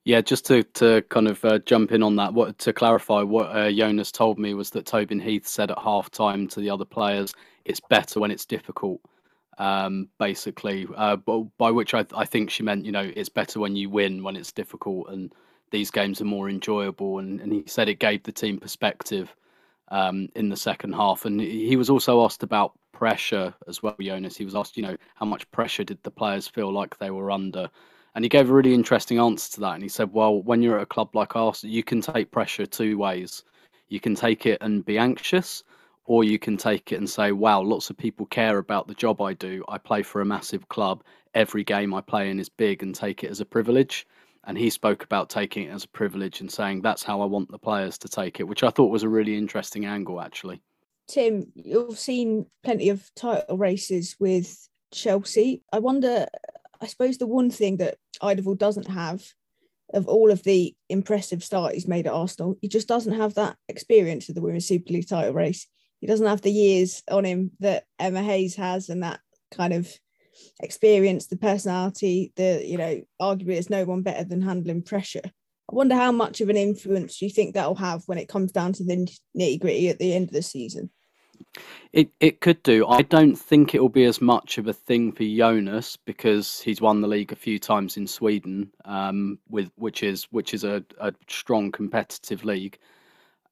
Yeah, 0.09 0.23
just 0.23 0.47
to, 0.47 0.63
to 0.63 1.03
kind 1.11 1.29
of 1.29 1.45
uh, 1.45 1.59
jump 1.59 1.93
in 1.93 2.03
on 2.03 2.17
that, 2.17 2.33
what 2.33 2.57
to 2.61 2.73
clarify, 2.73 3.21
what 3.21 3.55
uh, 3.55 3.71
Jonas 3.71 4.11
told 4.11 4.39
me 4.39 4.55
was 4.55 4.71
that 4.71 4.87
Tobin 4.87 5.21
Heath 5.21 5.47
said 5.47 5.71
at 5.71 5.79
half 5.79 6.11
time 6.11 6.49
to 6.49 6.61
the 6.61 6.71
other 6.71 6.87
players, 6.87 7.35
it's 7.67 7.79
better 7.91 8.19
when 8.19 8.31
it's 8.31 8.47
difficult, 8.47 9.03
um, 9.59 10.09
basically, 10.19 10.87
uh, 10.97 11.17
but 11.17 11.43
by 11.59 11.71
which 11.71 11.93
I, 11.93 12.07
I 12.17 12.25
think 12.25 12.49
she 12.49 12.63
meant, 12.63 12.87
you 12.87 12.91
know, 12.91 13.13
it's 13.17 13.29
better 13.29 13.61
when 13.61 13.77
you 13.77 13.91
win 13.91 14.23
when 14.23 14.35
it's 14.35 14.51
difficult 14.51 15.11
and 15.11 15.31
these 15.73 15.91
games 15.91 16.23
are 16.23 16.25
more 16.25 16.49
enjoyable. 16.49 17.19
And, 17.19 17.39
and 17.43 17.53
he 17.53 17.65
said 17.67 17.91
it 17.91 17.99
gave 17.99 18.23
the 18.23 18.33
team 18.33 18.57
perspective 18.57 19.37
um, 19.89 20.31
in 20.35 20.49
the 20.49 20.57
second 20.57 20.95
half. 20.95 21.27
And 21.27 21.39
he 21.39 21.77
was 21.77 21.91
also 21.91 22.25
asked 22.25 22.43
about 22.43 22.73
pressure 22.93 23.53
as 23.67 23.83
well, 23.83 23.95
Jonas. 24.01 24.39
He 24.39 24.47
was 24.47 24.55
asked, 24.55 24.79
you 24.79 24.85
know, 24.85 24.97
how 25.17 25.27
much 25.27 25.51
pressure 25.51 25.85
did 25.85 26.03
the 26.03 26.11
players 26.11 26.49
feel 26.49 26.73
like 26.73 26.97
they 26.97 27.11
were 27.11 27.31
under? 27.31 27.69
And 28.19 28.25
he 28.25 28.29
gave 28.29 28.51
a 28.51 28.53
really 28.53 28.75
interesting 28.75 29.21
answer 29.21 29.53
to 29.53 29.61
that. 29.61 29.75
And 29.75 29.83
he 29.85 29.89
said, 29.89 30.13
well, 30.13 30.43
when 30.43 30.61
you're 30.61 30.79
at 30.79 30.83
a 30.83 30.87
club 30.87 31.15
like 31.15 31.37
Arsenal, 31.37 31.73
you 31.73 31.85
can 31.85 32.01
take 32.01 32.33
pressure 32.33 32.67
two 32.67 32.99
ways. 32.99 33.45
You 33.91 34.01
can 34.01 34.17
take 34.17 34.45
it 34.45 34.59
and 34.61 34.85
be 34.85 34.99
anxious, 34.99 35.63
or 36.05 36.25
you 36.25 36.37
can 36.37 36.57
take 36.57 36.91
it 36.91 36.97
and 36.97 37.09
say, 37.09 37.31
wow, 37.31 37.63
lots 37.63 37.91
of 37.91 37.97
people 37.97 38.27
care 38.27 38.59
about 38.59 38.89
the 38.89 38.95
job 38.95 39.21
I 39.23 39.35
do. 39.35 39.65
I 39.69 39.79
play 39.79 40.03
for 40.03 40.21
a 40.21 40.25
massive 40.25 40.69
club. 40.69 41.05
Every 41.35 41.63
game 41.63 41.95
I 41.95 42.01
play 42.01 42.29
in 42.29 42.41
is 42.41 42.49
big 42.49 42.83
and 42.83 42.93
take 42.93 43.23
it 43.23 43.31
as 43.31 43.41
a 43.41 43.45
privilege. 43.45 44.05
And 44.43 44.59
he 44.59 44.69
spoke 44.69 45.05
about 45.05 45.31
taking 45.31 45.69
it 45.69 45.73
as 45.73 45.85
a 45.85 45.89
privilege 45.89 46.41
and 46.41 46.51
saying, 46.51 46.83
that's 46.83 47.05
how 47.05 47.21
I 47.21 47.27
want 47.27 47.53
the 47.53 47.57
players 47.57 47.99
to 47.99 48.09
take 48.09 48.41
it, 48.41 48.49
which 48.49 48.65
I 48.65 48.71
thought 48.71 48.91
was 48.91 49.05
a 49.05 49.09
really 49.09 49.39
interesting 49.39 49.87
angle, 49.87 50.21
actually. 50.21 50.61
Tim, 51.07 51.53
you've 51.55 51.97
seen 51.97 52.47
plenty 52.65 52.89
of 52.89 53.15
title 53.15 53.57
races 53.57 54.17
with 54.19 54.69
Chelsea. 54.93 55.63
I 55.73 55.79
wonder, 55.79 56.27
I 56.81 56.87
suppose 56.87 57.19
the 57.19 57.27
one 57.27 57.51
thing 57.51 57.79
that 57.79 57.97
Eidevall 58.23 58.59
doesn't 58.59 58.89
have 58.89 59.25
of 59.95 60.07
all 60.07 60.31
of 60.31 60.43
the 60.43 60.75
impressive 60.89 61.43
start 61.43 61.75
he's 61.75 61.89
made 61.89 62.07
at 62.07 62.13
Arsenal, 62.13 62.57
he 62.61 62.69
just 62.69 62.89
doesn't 62.89 63.15
have 63.19 63.35
that 63.35 63.57
experience 63.69 64.29
of 64.29 64.35
the 64.35 64.43
Women's 64.43 64.67
Super 64.67 64.93
League 64.93 65.09
title 65.09 65.33
race. 65.33 65.67
He 66.01 66.07
doesn't 66.07 66.27
have 66.27 66.43
the 66.43 66.53
years 66.53 67.03
on 67.11 67.25
him 67.25 67.53
that 67.61 67.85
Emma 67.99 68.23
Hayes 68.23 68.55
has 68.57 68.89
and 68.89 69.03
that 69.03 69.21
kind 69.51 69.73
of 69.73 69.91
experience, 70.61 71.27
the 71.27 71.37
personality, 71.37 72.33
the, 72.37 72.63
you 72.65 72.79
know, 72.79 73.01
arguably 73.21 73.55
there's 73.55 73.71
no 73.71 73.85
one 73.85 74.03
better 74.03 74.25
than 74.25 74.43
handling 74.43 74.83
pressure. 74.83 75.23
I 75.25 75.75
wonder 75.75 75.95
how 75.95 76.13
much 76.13 76.41
of 76.41 76.49
an 76.49 76.57
influence 76.57 77.21
you 77.21 77.31
think 77.31 77.55
that'll 77.55 77.75
have 77.75 78.03
when 78.07 78.19
it 78.19 78.29
comes 78.29 78.53
down 78.53 78.73
to 78.75 78.85
the 78.85 79.09
nitty 79.37 79.61
gritty 79.61 79.89
at 79.89 79.99
the 79.99 80.15
end 80.15 80.29
of 80.29 80.33
the 80.33 80.43
season? 80.43 80.91
It 81.93 82.11
it 82.21 82.41
could 82.41 82.63
do. 82.63 82.87
I 82.87 83.03
don't 83.03 83.37
think 83.37 83.75
it 83.75 83.81
will 83.81 83.89
be 83.89 84.05
as 84.05 84.21
much 84.21 84.59
of 84.59 84.67
a 84.67 84.73
thing 84.73 85.13
for 85.13 85.25
Jonas 85.25 85.97
because 85.97 86.61
he's 86.61 86.81
won 86.81 87.01
the 87.01 87.09
league 87.09 87.33
a 87.33 87.37
few 87.37 87.59
times 87.59 87.97
in 87.97 88.07
Sweden, 88.07 88.71
um, 88.85 89.39
with 89.49 89.71
which 89.77 90.03
is 90.03 90.25
which 90.31 90.55
is 90.55 90.65
a, 90.65 90.85
a 91.01 91.13
strong 91.29 91.73
competitive 91.73 92.45
league. 92.45 92.79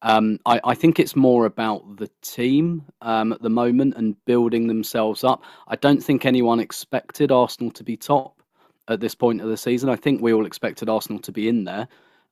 Um, 0.03 0.39
I, 0.45 0.61
I 0.63 0.75
think 0.75 1.01
it's 1.01 1.17
more 1.17 1.47
about 1.47 1.97
the 1.97 2.11
team 2.21 2.85
um, 3.01 3.33
at 3.33 3.43
the 3.43 3.51
moment 3.51 3.95
and 3.97 4.23
building 4.27 4.67
themselves 4.67 5.25
up. 5.25 5.43
I 5.69 5.77
don't 5.77 6.03
think 6.03 6.27
anyone 6.27 6.61
expected 6.61 7.33
Arsenal 7.33 7.73
to 7.73 7.83
be 7.83 7.97
top 7.97 8.43
at 8.89 9.01
this 9.01 9.15
point 9.15 9.41
of 9.41 9.49
the 9.49 9.57
season. 9.57 9.89
I 9.89 9.97
think 9.97 10.21
we 10.21 10.35
all 10.35 10.47
expected 10.47 10.89
Arsenal 10.89 11.21
to 11.23 11.33
be 11.33 11.49
in 11.49 11.65
there 11.65 11.89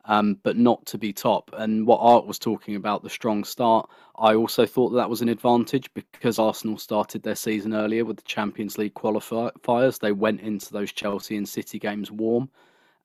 um, 0.07 0.39
but 0.43 0.57
not 0.57 0.85
to 0.87 0.99
be 0.99 1.13
top. 1.13 1.51
And 1.57 1.87
what 1.87 1.99
Art 1.99 2.27
was 2.27 2.39
talking 2.39 2.77
about, 2.77 3.03
the 3.03 3.11
strong 3.11 3.45
start, 3.45 3.89
I 4.17 4.35
also 4.35 4.67
thought 4.67 4.91
that, 4.91 4.97
that 4.97 5.11
was 5.11 5.23
an 5.23 5.29
advantage 5.29 5.93
because 5.95 6.39
Arsenal 6.39 6.77
started 6.77 7.23
their 7.23 7.35
season 7.35 7.75
earlier 7.75 8.05
with 8.05 8.19
the 8.19 8.23
Champions 8.25 8.77
League 8.77 8.95
qualifiers. 8.95 9.99
They 9.99 10.13
went 10.13 10.41
into 10.41 10.73
those 10.73 10.93
Chelsea 10.93 11.37
and 11.37 11.49
City 11.49 11.79
games 11.79 12.11
warm, 12.11 12.51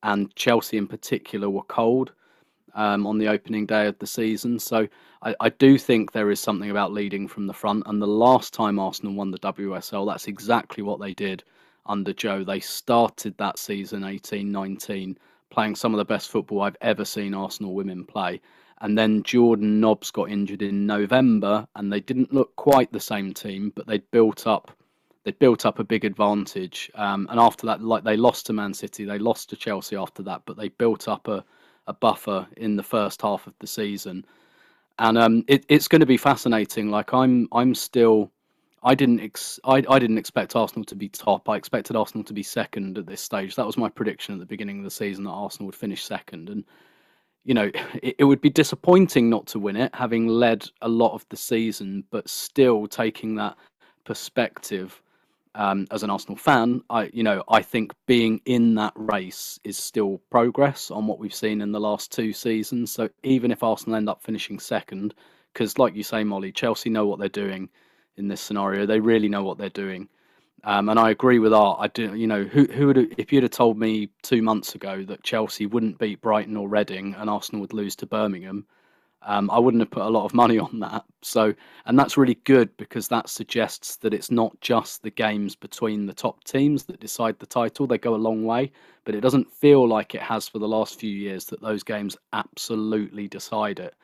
and 0.04 0.34
Chelsea 0.36 0.78
in 0.78 0.88
particular 0.88 1.50
were 1.50 1.64
cold. 1.64 2.12
Um, 2.76 3.08
on 3.08 3.18
the 3.18 3.28
opening 3.28 3.66
day 3.66 3.88
of 3.88 3.98
the 3.98 4.06
season. 4.06 4.60
So 4.60 4.88
I, 5.24 5.36
I, 5.40 5.50
do 5.50 5.80
think 5.80 6.12
there 6.12 6.30
is 6.30 6.40
something 6.40 6.70
about 6.70 6.94
leading 6.94 7.28
from 7.28 7.48
the 7.48 7.54
front. 7.54 7.82
And 7.88 8.00
the 8.00 8.06
last 8.06 8.54
time 8.54 8.78
Arsenal 8.78 9.16
won 9.16 9.32
the 9.32 9.40
WSL, 9.40 10.06
that's 10.06 10.28
exactly 10.28 10.84
what 10.84 11.00
they 11.00 11.16
did 11.16 11.44
under 11.88 12.14
Joe. 12.14 12.44
They 12.44 12.60
started 12.60 13.36
that 13.40 13.58
season 13.58 14.04
18 14.04 14.52
19 14.52 15.18
playing 15.50 15.76
some 15.76 15.94
of 15.94 15.98
the 15.98 16.06
best 16.06 16.30
football 16.30 16.62
I've 16.62 16.78
ever 16.82 17.06
seen 17.06 17.34
Arsenal 17.34 17.74
women 17.74 18.06
play. 18.06 18.42
And 18.82 18.98
then 18.98 19.24
Jordan 19.24 19.80
Nobbs 19.80 20.12
got 20.12 20.32
injured 20.32 20.62
in 20.62 20.86
November, 20.86 21.68
and 21.76 21.92
they 21.92 22.00
didn't 22.00 22.34
look 22.34 22.56
quite 22.56 22.92
the 22.92 23.00
same 23.00 23.34
team, 23.34 23.74
but 23.76 23.88
they 23.88 23.98
built 23.98 24.48
up 24.48 24.72
they 25.24 25.32
built 25.32 25.66
up 25.66 25.80
a 25.80 25.84
big 25.84 26.06
advantage. 26.06 26.90
Um, 26.96 27.28
and 27.30 27.40
after 27.40 27.66
that, 27.68 27.82
like 27.82 28.04
they 28.04 28.18
lost 28.18 28.46
to 28.48 28.54
Man 28.54 28.74
City, 28.74 29.06
they 29.06 29.20
lost 29.20 29.50
to 29.50 29.56
Chelsea 29.56 29.96
after 29.96 30.24
that, 30.24 30.44
but 30.46 30.58
they 30.58 30.70
built 30.70 31.08
up 31.08 31.28
a, 31.28 31.44
a 31.88 31.94
buffer 31.94 32.48
in 32.58 32.76
the 32.76 32.84
first 32.84 33.22
half 33.22 33.46
of 33.46 33.54
the 33.60 33.68
season. 33.68 34.26
And 34.98 35.18
um, 35.18 35.44
it, 35.48 35.66
it's 35.70 35.88
going 35.88 36.00
to 36.00 36.06
be 36.06 36.18
fascinating. 36.18 36.90
Like 36.90 37.14
I'm 37.14 37.48
I'm 37.52 37.76
still 37.76 38.32
I 38.84 38.96
didn't 38.96 39.20
ex- 39.20 39.60
I, 39.64 39.84
I 39.90 40.00
didn't 40.00 40.18
expect 40.18 40.56
Arsenal 40.56 40.86
to 40.86 40.96
be 40.96 41.10
top. 41.10 41.50
I 41.50 41.56
expected 41.58 41.96
Arsenal 41.96 42.24
to 42.26 42.34
be 42.34 42.44
second 42.44 42.98
at 42.98 43.06
this 43.06 43.22
stage. 43.22 43.56
That 43.56 43.66
was 43.66 43.78
my 43.78 43.90
prediction 43.90 44.34
at 44.34 44.40
the 44.40 44.46
beginning 44.46 44.80
of 44.80 44.84
the 44.86 44.92
season 44.92 45.26
that 45.26 45.32
Arsenal 45.32 45.68
would 45.68 45.76
finish 45.76 46.04
second. 46.04 46.50
And 46.50 46.64
you 47.44 47.54
know, 47.54 47.72
it, 48.04 48.16
it 48.20 48.24
would 48.24 48.42
be 48.42 48.50
disappointing 48.50 49.30
not 49.30 49.48
to 49.48 49.60
win 49.60 49.76
it, 49.76 49.94
having 49.94 50.28
led 50.28 50.70
a 50.82 50.90
lot 50.90 51.14
of 51.14 51.26
the 51.30 51.38
season, 51.38 52.04
but 52.12 52.30
still 52.30 52.88
taking 52.88 53.36
that 53.36 53.58
perspective 54.06 55.02
um, 55.56 55.88
as 55.92 56.04
an 56.04 56.10
Arsenal 56.10 56.38
fan, 56.38 56.82
I 56.90 57.10
you 57.14 57.24
know 57.24 57.44
I 57.50 57.62
think 57.62 57.94
being 58.06 58.40
in 58.46 58.76
that 58.76 58.94
race 58.96 59.60
is 59.64 59.78
still 59.78 60.22
progress 60.30 60.92
on 60.92 61.08
what 61.08 61.20
we've 61.20 61.34
seen 61.34 61.62
in 61.62 61.72
the 61.72 61.80
last 61.80 62.12
two 62.12 62.34
seasons. 62.34 62.92
So 62.92 63.10
even 63.24 63.52
if 63.52 63.64
Arsenal 63.64 63.98
end 63.98 64.10
up 64.10 64.22
finishing 64.22 64.60
second, 64.60 65.16
because 65.54 65.78
like 65.78 65.96
you 65.96 66.04
say, 66.04 66.24
Molly, 66.24 66.52
Chelsea 66.52 66.90
know 66.90 67.08
what 67.08 67.20
they're 67.20 67.30
doing 67.30 67.70
in 68.20 68.28
this 68.28 68.42
scenario. 68.42 68.86
They 68.86 69.00
really 69.00 69.30
know 69.30 69.44
what 69.44 69.58
they're 69.58 69.70
doing. 69.70 70.08
Um, 70.64 70.90
and 70.90 71.00
I 71.00 71.10
agree 71.10 71.40
with 71.40 71.54
Art. 71.54 71.78
I 71.80 71.88
do, 71.88 72.14
you 72.16 72.28
know, 72.28 72.44
who 72.44 72.66
who 72.66 72.88
would 72.88 73.16
if 73.18 73.32
you'd 73.32 73.44
have 73.44 73.52
told 73.52 73.78
me 73.78 74.10
two 74.22 74.42
months 74.42 74.76
ago 74.76 75.04
that 75.06 75.24
Chelsea 75.24 75.66
wouldn't 75.66 75.98
beat 75.98 76.22
Brighton 76.22 76.58
or 76.58 76.68
Reading 76.68 77.16
and 77.18 77.30
Arsenal 77.30 77.62
would 77.62 77.74
lose 77.74 77.96
to 77.98 78.06
Birmingham, 78.06 78.66
um, 79.22 79.50
I 79.50 79.60
wouldn't 79.60 79.82
have 79.82 79.92
put 79.92 80.04
a 80.04 80.10
lot 80.10 80.26
of 80.26 80.34
money 80.34 80.60
on 80.68 80.80
that. 80.80 81.06
So, 81.22 81.54
and 81.86 81.98
that's 81.98 82.18
really 82.18 82.36
good 82.44 82.76
because 82.78 83.08
that 83.08 83.30
suggests 83.30 83.96
that 83.98 84.14
it's 84.14 84.32
not 84.32 84.60
just 84.62 85.02
the 85.02 85.12
games 85.12 85.56
between 85.56 86.06
the 86.06 86.14
top 86.14 86.44
teams 86.44 86.84
that 86.86 87.00
decide 87.00 87.40
the 87.40 87.46
title. 87.46 87.88
They 87.88 87.98
go 87.98 88.16
a 88.16 88.18
long 88.18 88.44
way, 88.44 88.72
but 89.06 89.16
it 89.16 89.22
doesn't 89.22 89.52
feel 89.52 89.88
like 89.88 90.14
it 90.14 90.22
has 90.22 90.48
for 90.48 90.60
the 90.60 90.68
last 90.68 91.00
few 91.00 91.12
years 91.12 91.46
that 91.46 91.62
those 91.62 91.84
games 91.84 92.18
absolutely 92.34 93.28
decide 93.28 93.80
it. 93.80 93.96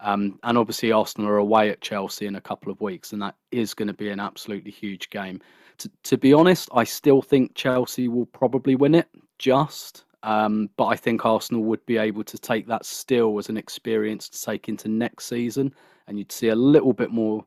Um, 0.00 0.38
and 0.42 0.56
obviously, 0.56 0.92
Arsenal 0.92 1.30
are 1.30 1.36
away 1.36 1.70
at 1.70 1.80
Chelsea 1.80 2.26
in 2.26 2.36
a 2.36 2.40
couple 2.40 2.72
of 2.72 2.80
weeks, 2.80 3.12
and 3.12 3.20
that 3.22 3.36
is 3.50 3.74
going 3.74 3.88
to 3.88 3.94
be 3.94 4.08
an 4.08 4.20
absolutely 4.20 4.70
huge 4.70 5.10
game. 5.10 5.40
To, 5.78 5.90
to 6.04 6.18
be 6.18 6.32
honest, 6.32 6.68
I 6.74 6.84
still 6.84 7.22
think 7.22 7.54
Chelsea 7.54 8.08
will 8.08 8.26
probably 8.26 8.76
win 8.76 8.94
it, 8.94 9.08
just. 9.38 10.04
Um, 10.22 10.68
but 10.76 10.86
I 10.86 10.96
think 10.96 11.24
Arsenal 11.24 11.64
would 11.64 11.84
be 11.86 11.96
able 11.96 12.24
to 12.24 12.38
take 12.38 12.66
that 12.66 12.84
still 12.84 13.38
as 13.38 13.48
an 13.48 13.56
experience 13.56 14.28
to 14.28 14.42
take 14.42 14.68
into 14.68 14.88
next 14.88 15.26
season, 15.26 15.74
and 16.06 16.18
you'd 16.18 16.32
see 16.32 16.48
a 16.48 16.54
little 16.54 16.92
bit 16.92 17.10
more 17.10 17.44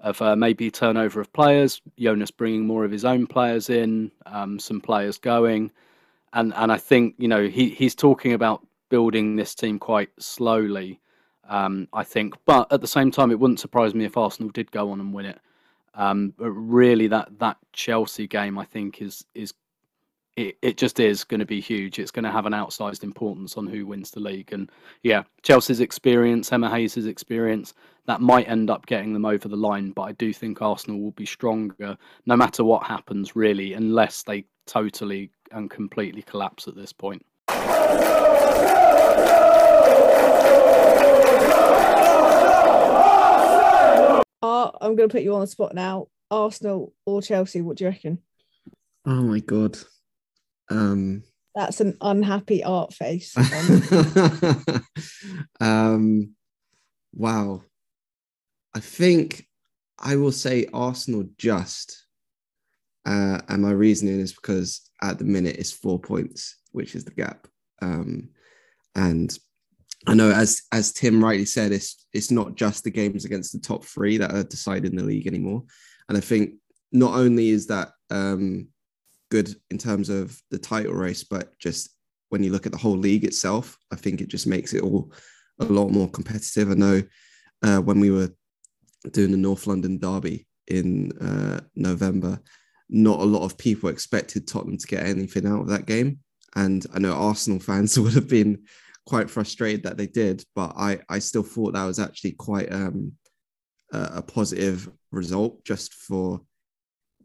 of 0.00 0.20
uh, 0.20 0.36
maybe 0.36 0.70
turnover 0.70 1.20
of 1.20 1.32
players. 1.32 1.80
Jonas 1.98 2.30
bringing 2.30 2.66
more 2.66 2.84
of 2.84 2.90
his 2.90 3.04
own 3.04 3.26
players 3.26 3.70
in, 3.70 4.10
um, 4.26 4.58
some 4.58 4.80
players 4.80 5.16
going, 5.18 5.70
and 6.32 6.52
and 6.54 6.72
I 6.72 6.78
think 6.78 7.14
you 7.18 7.28
know 7.28 7.46
he 7.46 7.70
he's 7.70 7.94
talking 7.94 8.32
about 8.32 8.66
building 8.90 9.36
this 9.36 9.54
team 9.54 9.78
quite 9.78 10.10
slowly. 10.18 11.00
Um, 11.48 11.88
I 11.92 12.04
think, 12.04 12.34
but 12.46 12.72
at 12.72 12.80
the 12.80 12.86
same 12.86 13.10
time, 13.10 13.30
it 13.30 13.38
wouldn't 13.38 13.60
surprise 13.60 13.94
me 13.94 14.04
if 14.04 14.16
Arsenal 14.16 14.50
did 14.50 14.70
go 14.70 14.90
on 14.90 15.00
and 15.00 15.12
win 15.12 15.26
it. 15.26 15.40
Um, 15.94 16.32
but 16.38 16.50
really, 16.50 17.08
that 17.08 17.38
that 17.40 17.58
Chelsea 17.72 18.26
game, 18.26 18.58
I 18.58 18.64
think, 18.64 19.02
is 19.02 19.24
is 19.34 19.52
it, 20.36 20.56
it 20.62 20.76
just 20.76 20.98
is 20.98 21.24
going 21.24 21.40
to 21.40 21.46
be 21.46 21.60
huge. 21.60 21.98
It's 21.98 22.10
going 22.10 22.24
to 22.24 22.30
have 22.30 22.46
an 22.46 22.52
outsized 22.52 23.02
importance 23.02 23.56
on 23.56 23.66
who 23.66 23.86
wins 23.86 24.10
the 24.10 24.20
league. 24.20 24.52
And 24.52 24.70
yeah, 25.02 25.24
Chelsea's 25.42 25.80
experience, 25.80 26.50
Emma 26.52 26.70
Hayes' 26.70 27.06
experience, 27.06 27.74
that 28.06 28.20
might 28.20 28.48
end 28.48 28.70
up 28.70 28.86
getting 28.86 29.12
them 29.12 29.24
over 29.26 29.48
the 29.48 29.56
line. 29.56 29.90
But 29.90 30.02
I 30.02 30.12
do 30.12 30.32
think 30.32 30.62
Arsenal 30.62 31.00
will 31.00 31.10
be 31.12 31.26
stronger 31.26 31.98
no 32.26 32.36
matter 32.36 32.64
what 32.64 32.86
happens, 32.86 33.36
really, 33.36 33.74
unless 33.74 34.22
they 34.22 34.44
totally 34.66 35.30
and 35.50 35.70
completely 35.70 36.22
collapse 36.22 36.66
at 36.66 36.76
this 36.76 36.92
point. 36.92 37.24
I'm 44.80 44.96
going 44.96 45.08
to 45.08 45.12
put 45.12 45.22
you 45.22 45.34
on 45.34 45.40
the 45.40 45.46
spot 45.46 45.74
now. 45.74 46.08
Arsenal 46.30 46.92
or 47.04 47.22
Chelsea? 47.22 47.60
What 47.60 47.76
do 47.76 47.84
you 47.84 47.90
reckon? 47.90 48.18
Oh 49.04 49.22
my 49.22 49.40
god. 49.40 49.76
Um, 50.70 51.22
That's 51.54 51.80
an 51.80 51.96
unhappy 52.00 52.64
art 52.64 52.94
face. 52.94 53.36
um, 55.60 56.34
wow. 57.12 57.62
I 58.74 58.80
think 58.80 59.46
I 59.98 60.16
will 60.16 60.32
say 60.32 60.66
Arsenal 60.72 61.24
just. 61.36 62.06
Uh, 63.04 63.40
and 63.48 63.62
my 63.62 63.72
reasoning 63.72 64.20
is 64.20 64.32
because 64.32 64.88
at 65.02 65.18
the 65.18 65.24
minute 65.24 65.56
it's 65.56 65.72
four 65.72 65.98
points, 65.98 66.56
which 66.70 66.94
is 66.94 67.04
the 67.04 67.10
gap. 67.10 67.48
Um, 67.82 68.30
and 68.94 69.36
I 70.06 70.14
know, 70.14 70.30
as 70.30 70.62
as 70.72 70.92
Tim 70.92 71.22
rightly 71.22 71.44
said, 71.44 71.72
it's 71.72 72.06
it's 72.12 72.30
not 72.30 72.56
just 72.56 72.84
the 72.84 72.90
games 72.90 73.24
against 73.24 73.52
the 73.52 73.60
top 73.60 73.84
three 73.84 74.16
that 74.18 74.34
are 74.34 74.42
deciding 74.42 74.96
the 74.96 75.04
league 75.04 75.26
anymore. 75.26 75.62
And 76.08 76.18
I 76.18 76.20
think 76.20 76.54
not 76.90 77.14
only 77.14 77.50
is 77.50 77.66
that 77.68 77.92
um, 78.10 78.68
good 79.30 79.54
in 79.70 79.78
terms 79.78 80.08
of 80.08 80.38
the 80.50 80.58
title 80.58 80.92
race, 80.92 81.24
but 81.24 81.58
just 81.58 81.90
when 82.28 82.42
you 82.42 82.50
look 82.50 82.66
at 82.66 82.72
the 82.72 82.78
whole 82.78 82.96
league 82.96 83.24
itself, 83.24 83.78
I 83.92 83.96
think 83.96 84.20
it 84.20 84.28
just 84.28 84.46
makes 84.46 84.74
it 84.74 84.82
all 84.82 85.12
a 85.60 85.64
lot 85.64 85.88
more 85.88 86.08
competitive. 86.08 86.70
I 86.70 86.74
know 86.74 87.02
uh, 87.62 87.78
when 87.78 88.00
we 88.00 88.10
were 88.10 88.30
doing 89.10 89.30
the 89.30 89.36
North 89.36 89.66
London 89.66 89.98
Derby 89.98 90.46
in 90.66 91.12
uh, 91.18 91.60
November, 91.76 92.40
not 92.88 93.20
a 93.20 93.24
lot 93.24 93.44
of 93.44 93.58
people 93.58 93.88
expected 93.88 94.46
Tottenham 94.46 94.78
to 94.78 94.86
get 94.86 95.06
anything 95.06 95.46
out 95.46 95.60
of 95.60 95.68
that 95.68 95.86
game. 95.86 96.18
And 96.54 96.84
I 96.92 96.98
know 96.98 97.12
Arsenal 97.12 97.60
fans 97.60 97.98
would 97.98 98.14
have 98.14 98.28
been 98.28 98.64
quite 99.06 99.30
frustrated 99.30 99.82
that 99.82 99.96
they 99.96 100.06
did, 100.06 100.44
but 100.54 100.72
I 100.76 101.00
I 101.08 101.18
still 101.18 101.42
thought 101.42 101.74
that 101.74 101.84
was 101.84 101.98
actually 101.98 102.32
quite 102.32 102.72
um, 102.72 103.12
a, 103.92 104.10
a 104.16 104.22
positive 104.22 104.90
result 105.10 105.64
just 105.64 105.94
for 105.94 106.40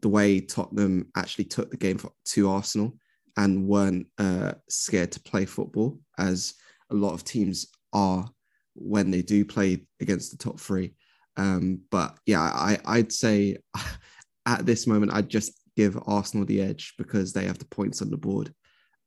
the 0.00 0.08
way 0.08 0.40
Tottenham 0.40 1.08
actually 1.16 1.44
took 1.44 1.70
the 1.70 1.76
game 1.76 1.98
to 2.26 2.48
Arsenal 2.48 2.96
and 3.36 3.66
weren't 3.66 4.06
uh, 4.18 4.52
scared 4.68 5.12
to 5.12 5.20
play 5.20 5.44
football 5.44 5.98
as 6.18 6.54
a 6.90 6.94
lot 6.94 7.14
of 7.14 7.24
teams 7.24 7.66
are 7.92 8.28
when 8.74 9.10
they 9.10 9.22
do 9.22 9.44
play 9.44 9.86
against 10.00 10.30
the 10.30 10.36
top 10.36 10.60
three. 10.60 10.94
Um, 11.36 11.80
but 11.90 12.18
yeah, 12.26 12.40
I, 12.40 12.78
I'd 12.84 13.12
say 13.12 13.58
at 14.46 14.66
this 14.66 14.86
moment, 14.86 15.12
I'd 15.12 15.28
just 15.28 15.52
give 15.76 15.98
Arsenal 16.06 16.46
the 16.46 16.60
edge 16.60 16.94
because 16.98 17.32
they 17.32 17.44
have 17.44 17.58
the 17.58 17.64
points 17.66 18.02
on 18.02 18.10
the 18.10 18.16
board. 18.16 18.52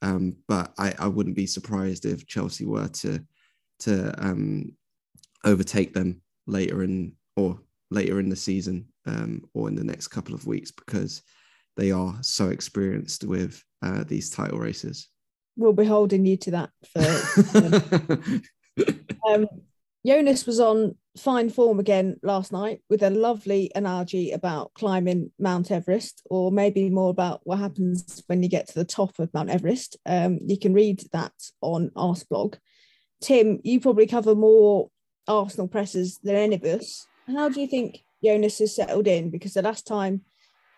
Um, 0.02 0.36
but 0.48 0.74
I, 0.78 0.94
I 0.98 1.08
wouldn't 1.08 1.36
be 1.36 1.46
surprised 1.46 2.06
if 2.06 2.28
Chelsea 2.28 2.66
were 2.66 2.88
to 2.88 3.24
to 3.80 4.14
um, 4.24 4.72
overtake 5.44 5.94
them 5.94 6.22
later 6.48 6.84
in 6.84 7.14
or 7.36 7.60
later 7.90 8.20
in 8.20 8.30
the 8.30 8.36
season 8.36 8.88
um, 9.06 9.44
or 9.54 9.68
in 9.68 9.76
the 9.76 9.84
next 9.84 10.08
couple 10.10 10.36
of 10.36 10.48
weeks 10.48 10.72
because 10.72 11.24
they 11.78 11.92
are 11.92 12.16
so 12.22 12.50
experienced 12.50 13.24
with 13.24 13.64
uh, 13.82 14.04
these 14.08 14.30
title 14.30 14.60
races. 14.60 15.08
We'll 15.58 15.74
be 15.74 15.86
holding 15.86 16.26
you 16.26 16.38
to 16.38 16.52
that. 16.52 16.70
For, 16.94 17.02
um, 19.28 19.48
Jonas 20.06 20.46
was 20.46 20.60
on 20.60 20.96
fine 21.18 21.50
form 21.50 21.80
again 21.80 22.18
last 22.24 22.52
night 22.52 22.82
with 22.90 23.04
a 23.04 23.10
lovely 23.10 23.72
analogy 23.76 24.32
about 24.32 24.74
climbing 24.74 25.32
Mount 25.40 25.72
Everest, 25.72 26.22
or 26.30 26.52
maybe 26.52 26.90
more 26.90 27.10
about 27.10 27.42
what 27.44 27.60
happens 27.60 28.24
when 28.28 28.42
you 28.44 28.50
get 28.50 28.68
to 28.68 28.76
the 28.76 28.86
top 28.86 29.20
of 29.20 29.34
Mount 29.34 29.50
Everest. 29.50 29.98
Um, 30.06 30.40
you 30.46 30.58
can 30.58 30.74
read 30.74 31.04
that 31.12 31.34
on 31.62 31.90
Arseblog. 31.96 32.58
Tim, 33.22 33.60
you 33.64 33.80
probably 33.80 34.08
cover 34.08 34.36
more 34.36 34.90
Arsenal 35.28 35.68
presses 35.68 36.20
than 36.24 36.36
any 36.36 36.56
of 36.56 36.64
us. 36.64 37.08
How 37.28 37.50
do 37.50 37.62
you 37.62 37.68
think 37.68 38.00
Jonas 38.24 38.60
has 38.60 38.76
settled 38.76 39.08
in? 39.08 39.30
Because 39.30 39.54
the 39.54 39.62
last 39.62 39.86
time 39.86 40.22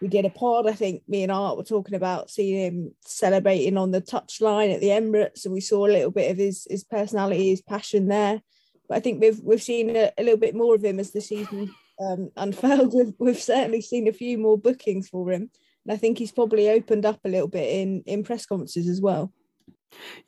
we 0.02 0.08
did 0.08 0.26
a 0.26 0.30
pod, 0.30 0.68
I 0.68 0.74
think 0.74 1.04
me 1.08 1.24
and 1.24 1.32
Art 1.32 1.58
were 1.58 1.64
talking 1.64 1.96
about 1.96 2.30
seeing 2.30 2.66
him 2.66 2.96
celebrating 3.06 3.78
on 3.78 3.92
the 3.92 4.02
touchline 4.02 4.74
at 4.74 4.82
the 4.82 4.90
Emirates, 4.90 5.46
and 5.46 5.54
we 5.54 5.62
saw 5.62 5.86
a 5.86 5.94
little 5.94 6.12
bit 6.12 6.32
of 6.32 6.38
his 6.38 6.68
his 6.70 6.84
personality, 6.84 7.52
his 7.52 7.62
passion 7.62 8.08
there. 8.08 8.42
But 8.88 8.98
I 8.98 9.00
think 9.00 9.22
we've 9.22 9.40
we've 9.42 9.64
seen 9.64 9.96
a, 9.96 10.12
a 10.18 10.24
little 10.24 10.40
bit 10.40 10.56
more 10.56 10.76
of 10.76 10.84
him 10.84 11.00
as 11.00 11.12
the 11.12 11.22
season 11.22 11.74
um, 12.00 12.32
unfurled. 12.38 12.94
We've, 12.96 13.14
we've 13.20 13.42
certainly 13.42 13.82
seen 13.82 14.08
a 14.08 14.14
few 14.14 14.38
more 14.38 14.58
bookings 14.58 15.10
for 15.10 15.32
him, 15.32 15.50
and 15.86 15.94
I 15.94 15.98
think 15.98 16.18
he's 16.18 16.32
probably 16.32 16.70
opened 16.70 17.06
up 17.06 17.20
a 17.24 17.30
little 17.30 17.48
bit 17.48 17.70
in 17.70 18.04
in 18.06 18.24
press 18.24 18.46
conferences 18.46 18.88
as 18.88 19.02
well. 19.02 19.32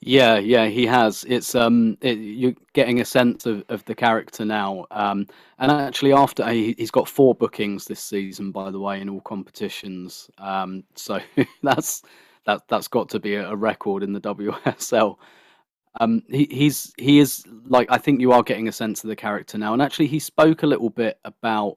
Yeah, 0.00 0.38
yeah, 0.38 0.66
he 0.66 0.86
has. 0.86 1.24
It's 1.28 1.54
um, 1.54 1.96
it, 2.00 2.18
you're 2.18 2.54
getting 2.72 3.00
a 3.00 3.04
sense 3.04 3.46
of, 3.46 3.64
of 3.68 3.84
the 3.86 3.94
character 3.94 4.44
now. 4.44 4.86
Um, 4.90 5.26
and 5.58 5.70
actually, 5.70 6.12
after 6.12 6.48
he, 6.48 6.74
he's 6.78 6.90
got 6.90 7.08
four 7.08 7.34
bookings 7.34 7.84
this 7.84 8.02
season, 8.02 8.52
by 8.52 8.70
the 8.70 8.80
way, 8.80 9.00
in 9.00 9.08
all 9.08 9.20
competitions. 9.20 10.30
Um, 10.38 10.84
so 10.94 11.20
that's 11.62 12.02
that 12.46 12.62
that's 12.68 12.88
got 12.88 13.08
to 13.10 13.20
be 13.20 13.34
a, 13.34 13.50
a 13.50 13.56
record 13.56 14.02
in 14.02 14.12
the 14.12 14.20
WSL. 14.20 15.16
Um, 16.00 16.22
he, 16.28 16.46
he's 16.50 16.92
he 16.98 17.18
is 17.18 17.44
like 17.66 17.90
I 17.90 17.98
think 17.98 18.20
you 18.20 18.32
are 18.32 18.42
getting 18.42 18.68
a 18.68 18.72
sense 18.72 19.04
of 19.04 19.08
the 19.08 19.16
character 19.16 19.58
now, 19.58 19.72
and 19.72 19.82
actually 19.82 20.06
he 20.06 20.18
spoke 20.18 20.62
a 20.62 20.66
little 20.66 20.90
bit 20.90 21.18
about. 21.24 21.76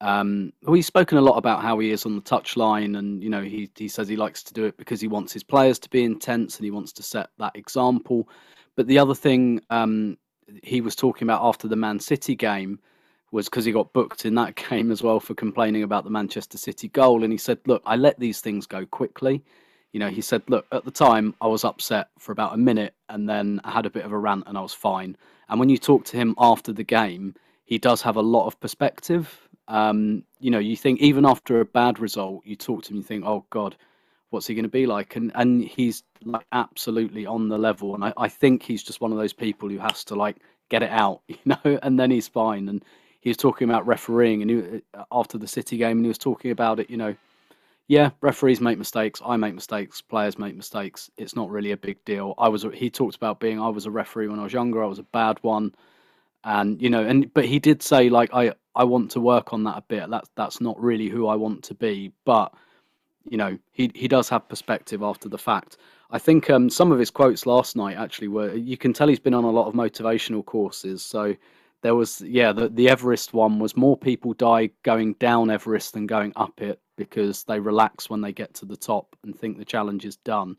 Um, 0.00 0.52
well, 0.62 0.74
he's 0.74 0.86
spoken 0.86 1.18
a 1.18 1.22
lot 1.22 1.38
about 1.38 1.60
how 1.60 1.80
he 1.80 1.90
is 1.90 2.06
on 2.06 2.14
the 2.14 2.22
touchline, 2.22 2.96
and 2.98 3.22
you 3.22 3.30
know 3.30 3.42
he 3.42 3.68
he 3.76 3.88
says 3.88 4.06
he 4.06 4.16
likes 4.16 4.42
to 4.44 4.54
do 4.54 4.64
it 4.64 4.76
because 4.76 5.00
he 5.00 5.08
wants 5.08 5.32
his 5.32 5.42
players 5.42 5.78
to 5.80 5.90
be 5.90 6.04
intense 6.04 6.56
and 6.56 6.64
he 6.64 6.70
wants 6.70 6.92
to 6.94 7.02
set 7.02 7.30
that 7.38 7.56
example. 7.56 8.28
But 8.76 8.86
the 8.86 8.98
other 8.98 9.14
thing 9.14 9.60
um, 9.70 10.16
he 10.62 10.80
was 10.80 10.94
talking 10.94 11.26
about 11.26 11.44
after 11.44 11.66
the 11.66 11.76
Man 11.76 11.98
City 11.98 12.36
game 12.36 12.78
was 13.32 13.46
because 13.46 13.64
he 13.64 13.72
got 13.72 13.92
booked 13.92 14.24
in 14.24 14.36
that 14.36 14.54
game 14.70 14.92
as 14.92 15.02
well 15.02 15.18
for 15.18 15.34
complaining 15.34 15.82
about 15.82 16.04
the 16.04 16.10
Manchester 16.10 16.58
City 16.58 16.88
goal, 16.88 17.24
and 17.24 17.32
he 17.32 17.38
said, 17.38 17.58
"Look, 17.66 17.82
I 17.84 17.96
let 17.96 18.20
these 18.20 18.40
things 18.40 18.66
go 18.66 18.86
quickly." 18.86 19.42
You 19.92 20.00
know, 20.00 20.08
he 20.08 20.20
said, 20.20 20.42
look, 20.48 20.66
at 20.72 20.84
the 20.84 20.90
time 20.90 21.34
I 21.40 21.46
was 21.46 21.64
upset 21.64 22.08
for 22.18 22.32
about 22.32 22.54
a 22.54 22.58
minute 22.58 22.94
and 23.08 23.28
then 23.28 23.60
I 23.64 23.70
had 23.70 23.86
a 23.86 23.90
bit 23.90 24.04
of 24.04 24.12
a 24.12 24.18
rant 24.18 24.44
and 24.46 24.58
I 24.58 24.60
was 24.60 24.74
fine. 24.74 25.16
And 25.48 25.58
when 25.58 25.68
you 25.68 25.78
talk 25.78 26.04
to 26.06 26.16
him 26.16 26.34
after 26.38 26.72
the 26.72 26.84
game, 26.84 27.34
he 27.64 27.78
does 27.78 28.02
have 28.02 28.16
a 28.16 28.22
lot 28.22 28.46
of 28.46 28.60
perspective. 28.60 29.48
Um, 29.66 30.24
you 30.40 30.50
know, 30.50 30.58
you 30.58 30.76
think 30.76 31.00
even 31.00 31.24
after 31.24 31.60
a 31.60 31.64
bad 31.64 31.98
result, 31.98 32.42
you 32.44 32.56
talk 32.56 32.84
to 32.84 32.90
him, 32.90 32.96
you 32.98 33.02
think, 33.02 33.24
oh 33.24 33.44
God, 33.50 33.76
what's 34.30 34.46
he 34.46 34.54
going 34.54 34.64
to 34.64 34.70
be 34.70 34.86
like? 34.86 35.16
And 35.16 35.32
and 35.34 35.64
he's 35.64 36.02
like 36.22 36.46
absolutely 36.52 37.26
on 37.26 37.48
the 37.48 37.58
level. 37.58 37.94
And 37.94 38.04
I, 38.04 38.12
I 38.16 38.28
think 38.28 38.62
he's 38.62 38.82
just 38.82 39.00
one 39.00 39.12
of 39.12 39.18
those 39.18 39.32
people 39.32 39.68
who 39.68 39.78
has 39.78 40.04
to 40.04 40.14
like 40.14 40.36
get 40.68 40.82
it 40.82 40.90
out, 40.90 41.22
you 41.28 41.38
know, 41.44 41.78
and 41.82 41.98
then 41.98 42.10
he's 42.10 42.28
fine. 42.28 42.68
And 42.68 42.84
he 43.20 43.30
was 43.30 43.36
talking 43.36 43.68
about 43.68 43.86
refereeing 43.86 44.42
and 44.42 44.50
he, 44.50 44.82
after 45.10 45.38
the 45.38 45.48
City 45.48 45.76
game, 45.76 45.98
and 45.98 46.04
he 46.04 46.08
was 46.08 46.18
talking 46.18 46.50
about 46.50 46.80
it, 46.80 46.88
you 46.90 46.96
know, 46.96 47.14
yeah, 47.88 48.10
referees 48.20 48.60
make 48.60 48.76
mistakes. 48.76 49.22
I 49.24 49.36
make 49.36 49.54
mistakes. 49.54 50.02
Players 50.02 50.38
make 50.38 50.54
mistakes. 50.54 51.10
It's 51.16 51.34
not 51.34 51.50
really 51.50 51.72
a 51.72 51.76
big 51.76 52.04
deal. 52.04 52.34
I 52.36 52.48
was. 52.50 52.66
He 52.74 52.90
talked 52.90 53.16
about 53.16 53.40
being. 53.40 53.58
I 53.58 53.68
was 53.70 53.86
a 53.86 53.90
referee 53.90 54.28
when 54.28 54.38
I 54.38 54.44
was 54.44 54.52
younger. 54.52 54.84
I 54.84 54.86
was 54.86 54.98
a 54.98 55.04
bad 55.04 55.38
one, 55.40 55.74
and 56.44 56.80
you 56.82 56.90
know, 56.90 57.02
and 57.02 57.32
but 57.32 57.46
he 57.46 57.58
did 57.58 57.82
say 57.82 58.10
like 58.10 58.28
I 58.34 58.52
I 58.74 58.84
want 58.84 59.12
to 59.12 59.20
work 59.20 59.54
on 59.54 59.64
that 59.64 59.78
a 59.78 59.84
bit. 59.88 60.10
That's 60.10 60.28
that's 60.36 60.60
not 60.60 60.78
really 60.78 61.08
who 61.08 61.26
I 61.28 61.36
want 61.36 61.64
to 61.64 61.74
be, 61.74 62.12
but 62.26 62.52
you 63.24 63.38
know, 63.38 63.58
he 63.72 63.90
he 63.94 64.06
does 64.06 64.28
have 64.28 64.50
perspective 64.50 65.02
after 65.02 65.30
the 65.30 65.38
fact. 65.38 65.78
I 66.10 66.18
think 66.18 66.50
um, 66.50 66.68
some 66.68 66.92
of 66.92 66.98
his 66.98 67.10
quotes 67.10 67.46
last 67.46 67.74
night 67.74 67.96
actually 67.96 68.28
were. 68.28 68.54
You 68.54 68.76
can 68.76 68.92
tell 68.92 69.08
he's 69.08 69.18
been 69.18 69.34
on 69.34 69.44
a 69.44 69.50
lot 69.50 69.66
of 69.66 69.72
motivational 69.74 70.44
courses, 70.44 71.02
so 71.02 71.34
there 71.82 71.94
was 71.94 72.20
yeah 72.20 72.52
the, 72.52 72.68
the 72.68 72.90
everest 72.90 73.32
one 73.32 73.58
was 73.58 73.78
more 73.78 73.96
people 73.96 74.34
die 74.34 74.68
going 74.82 75.14
down 75.14 75.50
everest 75.50 75.94
than 75.94 76.06
going 76.06 76.34
up 76.36 76.60
it 76.60 76.80
because 76.98 77.44
they 77.44 77.58
relax 77.58 78.10
when 78.10 78.20
they 78.20 78.32
get 78.32 78.52
to 78.54 78.66
the 78.66 78.76
top 78.76 79.16
and 79.22 79.34
think 79.34 79.56
the 79.56 79.64
challenge 79.64 80.04
is 80.04 80.16
done. 80.18 80.56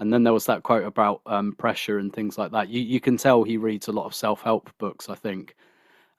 And 0.00 0.12
then 0.12 0.24
there 0.24 0.32
was 0.32 0.46
that 0.46 0.64
quote 0.64 0.84
about 0.84 1.20
um, 1.26 1.52
pressure 1.52 1.98
and 1.98 2.12
things 2.12 2.38
like 2.38 2.50
that. 2.52 2.68
You, 2.68 2.80
you 2.80 3.00
can 3.00 3.16
tell 3.16 3.44
he 3.44 3.56
reads 3.56 3.86
a 3.86 3.92
lot 3.92 4.06
of 4.06 4.14
self-help 4.14 4.70
books 4.78 5.08
i 5.08 5.14
think. 5.14 5.54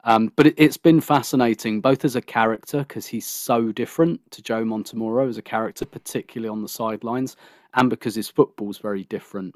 Um, 0.05 0.31
but 0.37 0.47
it, 0.47 0.59
has 0.59 0.77
been 0.77 1.01
fascinating 1.01 1.81
both 1.81 2.05
as 2.05 2.15
a 2.15 2.21
character 2.21 2.79
because 2.79 3.05
he's 3.05 3.27
so 3.27 3.73
different 3.73 4.21
to 4.31 4.41
joe 4.41 4.63
montemurro 4.63 5.27
as 5.27 5.37
a 5.37 5.41
character 5.41 5.85
particularly 5.85 6.49
on 6.49 6.61
the 6.61 6.69
sidelines 6.69 7.35
and 7.73 7.89
because 7.89 8.15
his 8.15 8.29
football's 8.29 8.77
very 8.77 9.03
different. 9.05 9.55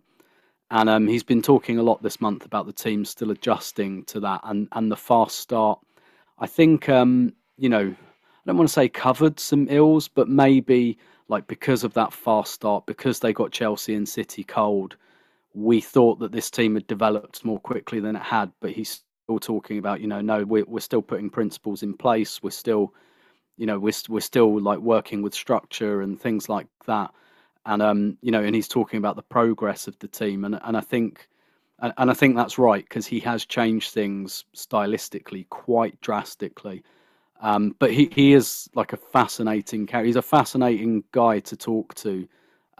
And 0.72 0.90
um, 0.90 1.08
he's 1.08 1.24
been 1.24 1.42
talking 1.42 1.78
a 1.78 1.84
lot 1.84 2.02
this 2.02 2.20
month 2.20 2.46
about 2.46 2.66
the 2.66 2.74
team 2.74 3.06
still 3.06 3.32
adjusting 3.32 4.06
to 4.06 4.20
that 4.22 4.42
and, 4.44 4.68
and 4.72 4.92
the 4.92 4.98
fast 4.98 5.40
start. 5.40 5.80
I 6.40 6.48
think, 6.48 6.90
um, 6.90 7.34
you 7.58 7.70
know, 7.70 7.96
I 8.46 8.50
don't 8.50 8.58
want 8.58 8.70
to 8.70 8.74
say 8.74 8.90
covered 8.90 9.40
some 9.40 9.68
ills, 9.70 10.08
but 10.08 10.28
maybe 10.28 10.98
like 11.30 11.48
because 11.48 11.84
of 11.84 11.94
that 11.94 12.14
fast 12.14 12.54
start, 12.54 12.86
because 12.86 13.20
they 13.20 13.34
got 13.34 13.52
Chelsea 13.52 13.96
and 13.96 14.08
City 14.08 14.44
cold, 14.44 14.98
we 15.54 15.80
thought 15.82 16.20
that 16.20 16.32
this 16.32 16.52
team 16.52 16.76
had 16.76 16.88
developed 16.88 17.46
more 17.46 17.60
quickly 17.60 18.00
than 18.00 18.16
it 18.16 18.22
had. 18.22 18.52
But 18.60 18.72
he's 18.72 19.04
still 19.26 19.40
talking 19.40 19.78
about, 19.78 20.02
you 20.02 20.08
know, 20.08 20.22
no, 20.22 20.44
we're, 20.44 20.66
we're 20.66 20.80
still 20.80 21.02
putting 21.02 21.30
principles 21.30 21.84
in 21.84 21.96
place. 21.96 22.44
We're 22.44 22.52
still, 22.52 22.94
you 23.58 23.66
know, 23.66 23.80
we're, 23.80 23.94
we're 24.10 24.20
still 24.20 24.60
like 24.60 24.80
working 24.80 25.22
with 25.22 25.34
structure 25.34 26.02
and 26.02 26.20
things 26.20 26.50
like 26.50 26.68
that 26.86 27.12
and 27.66 27.82
um, 27.82 28.18
you 28.22 28.32
know, 28.32 28.44
and 28.44 28.56
he's 28.56 28.68
talking 28.68 28.98
about 28.98 29.16
the 29.16 29.24
progress 29.24 29.88
of 29.88 29.98
the 30.00 30.08
team, 30.08 30.46
and 30.46 30.60
and 30.64 30.76
I 30.76 30.82
think, 30.82 31.28
and, 31.80 31.94
and 31.98 32.12
I 32.12 32.14
think 32.14 32.36
that's 32.36 32.58
right 32.58 32.84
because 32.84 33.08
he 33.08 33.20
has 33.22 33.46
changed 33.46 33.92
things 33.92 34.46
stylistically 34.56 35.48
quite 35.50 36.00
drastically. 36.02 36.84
Um, 37.44 37.76
but 37.78 37.92
he, 37.92 38.10
he 38.14 38.34
is 38.34 38.70
like 38.74 38.94
a 38.94 38.98
fascinating 38.98 39.86
character. 39.86 40.08
He's 40.08 40.16
a 40.16 40.22
fascinating 40.22 41.04
guy 41.12 41.40
to 41.42 41.58
talk 41.58 41.94
to. 41.96 42.28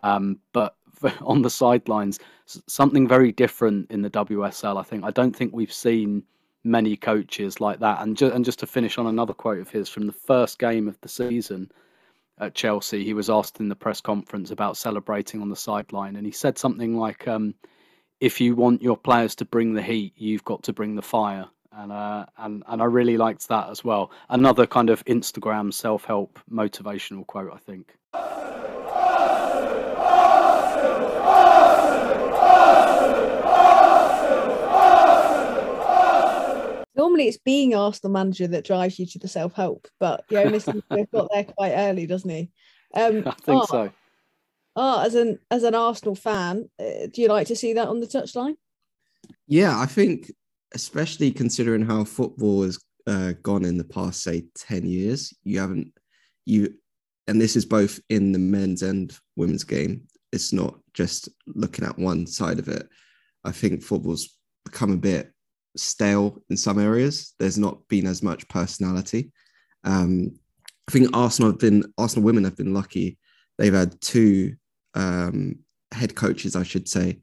Um, 0.04 0.40
but 0.54 0.76
on 1.22 1.42
the 1.42 1.50
sidelines, 1.50 2.20
something 2.46 3.08
very 3.08 3.34
different 3.34 3.92
in 3.92 4.02
the 4.02 4.10
WSL. 4.10 4.80
I 4.80 4.84
think 4.84 5.04
I 5.04 5.12
don't 5.12 5.36
think 5.36 5.54
we've 5.54 5.74
seen 5.74 6.24
many 6.64 6.96
coaches 6.96 7.60
like 7.60 7.80
that. 7.80 8.02
And 8.02 8.16
ju- 8.16 8.32
and 8.32 8.46
just 8.46 8.60
to 8.60 8.66
finish 8.66 8.98
on 8.98 9.08
another 9.08 9.34
quote 9.34 9.60
of 9.60 9.70
his 9.70 9.90
from 9.90 10.08
the 10.08 10.14
first 10.14 10.60
game 10.60 10.88
of 10.88 11.00
the 11.02 11.10
season, 11.10 11.70
at 12.40 12.56
Chelsea, 12.56 13.04
he 13.04 13.14
was 13.14 13.30
asked 13.30 13.60
in 13.60 13.70
the 13.70 13.76
press 13.76 14.02
conference 14.02 14.50
about 14.50 14.78
celebrating 14.78 15.42
on 15.42 15.50
the 15.50 15.56
sideline, 15.58 16.16
and 16.16 16.26
he 16.26 16.32
said 16.32 16.58
something 16.58 16.98
like, 16.98 17.28
um, 17.28 17.54
"If 18.22 18.40
you 18.40 18.56
want 18.56 18.82
your 18.82 18.98
players 18.98 19.36
to 19.36 19.46
bring 19.46 19.74
the 19.74 19.82
heat, 19.82 20.14
you've 20.16 20.46
got 20.46 20.64
to 20.64 20.74
bring 20.74 20.96
the 20.96 21.02
fire." 21.02 21.50
And 21.76 21.92
uh, 21.92 22.26
and 22.38 22.64
and 22.68 22.82
I 22.82 22.86
really 22.86 23.18
liked 23.18 23.48
that 23.48 23.70
as 23.70 23.84
well. 23.84 24.12
Another 24.30 24.68
kind 24.68 24.90
of 24.90 25.04
Instagram 25.06 25.74
self 25.74 26.06
help 26.06 26.40
motivational 26.52 27.26
quote, 27.26 27.52
I 27.54 27.58
think. 27.58 27.94
normally 37.14 37.28
it's 37.28 37.38
being 37.38 37.76
Arsenal 37.76 38.12
manager 38.12 38.48
that 38.48 38.66
drives 38.66 38.98
you 38.98 39.06
to 39.06 39.20
the 39.20 39.28
self 39.28 39.54
help, 39.54 39.88
but 40.00 40.24
Jonas 40.32 40.66
got 41.14 41.30
there 41.32 41.44
quite 41.44 41.74
early, 41.74 42.06
doesn't 42.06 42.30
he? 42.30 42.50
Um, 42.96 43.18
I 43.28 43.32
think 43.32 43.62
oh, 43.62 43.66
so. 43.66 43.92
Oh, 44.76 45.04
as 45.04 45.14
an 45.16 45.40
as 45.52 45.64
an 45.64 45.76
Arsenal 45.76 46.16
fan, 46.16 46.70
uh, 46.80 47.08
do 47.14 47.22
you 47.22 47.28
like 47.28 47.48
to 47.48 47.56
see 47.56 47.74
that 47.74 47.88
on 47.88 48.00
the 48.00 48.08
touchline? 48.08 48.56
Yeah, 49.48 49.80
I 49.80 49.86
think 49.86 50.32
especially 50.74 51.32
considering 51.32 51.86
how 51.86 52.04
football 52.04 52.64
has 52.64 52.80
uh, 53.08 53.34
gone 53.42 53.66
in 53.66 53.78
the 53.78 53.84
past, 53.84 54.24
say, 54.24 54.46
ten 54.56 54.86
years, 54.86 55.34
you 55.44 55.60
haven't 55.60 55.92
you, 56.46 56.74
and 57.28 57.40
this 57.40 57.56
is 57.56 57.66
both 57.66 58.00
in 58.10 58.32
the 58.32 58.40
men's 58.40 58.82
and 58.82 59.18
women's 59.36 59.64
game. 59.64 60.02
It's 60.32 60.52
not 60.52 60.80
just 60.94 61.30
looking 61.48 61.86
at 61.86 61.98
one 61.98 62.26
side 62.28 62.60
of 62.60 62.68
it. 62.68 62.88
I 63.44 63.52
think 63.52 63.84
football's 63.84 64.38
become 64.66 64.92
a 64.92 64.98
bit 64.98 65.32
stale 65.76 66.42
in 66.50 66.58
some 66.58 66.80
areas. 66.80 67.34
There's 67.40 67.58
not 67.58 67.88
been 67.88 68.08
as 68.08 68.24
much 68.24 68.48
personality. 68.48 69.32
Um, 69.84 70.32
I 70.88 70.92
think 70.92 71.16
Arsenal 71.16 71.52
have 71.52 71.60
been 71.60 71.84
Arsenal 71.98 72.26
women 72.26 72.44
have 72.44 72.58
been 72.58 72.74
lucky. 72.74 73.18
They've 73.58 73.74
had 73.74 74.00
two 74.02 74.56
um, 74.96 75.60
head 75.92 76.16
coaches, 76.16 76.56
I 76.56 76.64
should 76.64 76.88
say, 76.88 77.20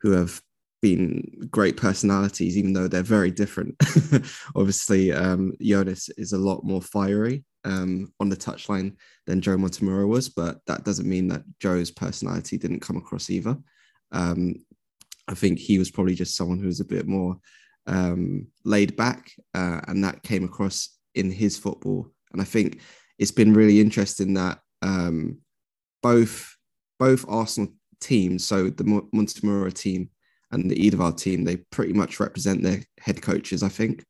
who 0.00 0.12
have 0.12 0.40
been 0.82 1.48
great 1.50 1.76
personalities, 1.76 2.56
even 2.56 2.72
though 2.72 2.88
they're 2.88 3.02
very 3.02 3.30
different. 3.30 3.74
Obviously, 4.56 5.12
um, 5.12 5.54
Jonas 5.60 6.08
is 6.10 6.32
a 6.32 6.38
lot 6.38 6.64
more 6.64 6.82
fiery 6.82 7.44
um, 7.64 8.12
on 8.20 8.28
the 8.28 8.36
touchline 8.36 8.96
than 9.26 9.40
Joe 9.40 9.56
Montemurro 9.56 10.06
was, 10.06 10.28
but 10.28 10.58
that 10.66 10.84
doesn't 10.84 11.08
mean 11.08 11.28
that 11.28 11.42
Joe's 11.60 11.90
personality 11.90 12.58
didn't 12.58 12.80
come 12.80 12.96
across 12.96 13.30
either. 13.30 13.56
Um, 14.12 14.56
I 15.28 15.34
think 15.34 15.58
he 15.58 15.78
was 15.78 15.90
probably 15.90 16.14
just 16.14 16.36
someone 16.36 16.58
who 16.58 16.66
was 16.66 16.80
a 16.80 16.84
bit 16.84 17.06
more 17.06 17.38
um, 17.86 18.46
laid 18.64 18.96
back, 18.96 19.32
uh, 19.54 19.80
and 19.88 20.04
that 20.04 20.22
came 20.22 20.44
across 20.44 20.96
in 21.14 21.30
his 21.30 21.58
football. 21.58 22.10
And 22.32 22.40
I 22.40 22.44
think 22.44 22.80
it's 23.18 23.32
been 23.32 23.54
really 23.54 23.80
interesting 23.80 24.34
that 24.34 24.60
um, 24.82 25.38
both 26.02 26.56
both 26.98 27.24
Arsenal 27.28 27.72
teams, 28.00 28.46
so 28.46 28.70
the 28.70 28.84
Montemurro 28.84 29.72
team 29.72 30.10
and 30.52 30.70
the 30.70 30.76
Eidevall 30.76 31.16
team, 31.16 31.44
they 31.44 31.56
pretty 31.56 31.92
much 31.92 32.20
represent 32.20 32.62
their 32.62 32.82
head 33.00 33.20
coaches. 33.22 33.62
I 33.62 33.68
think 33.68 34.04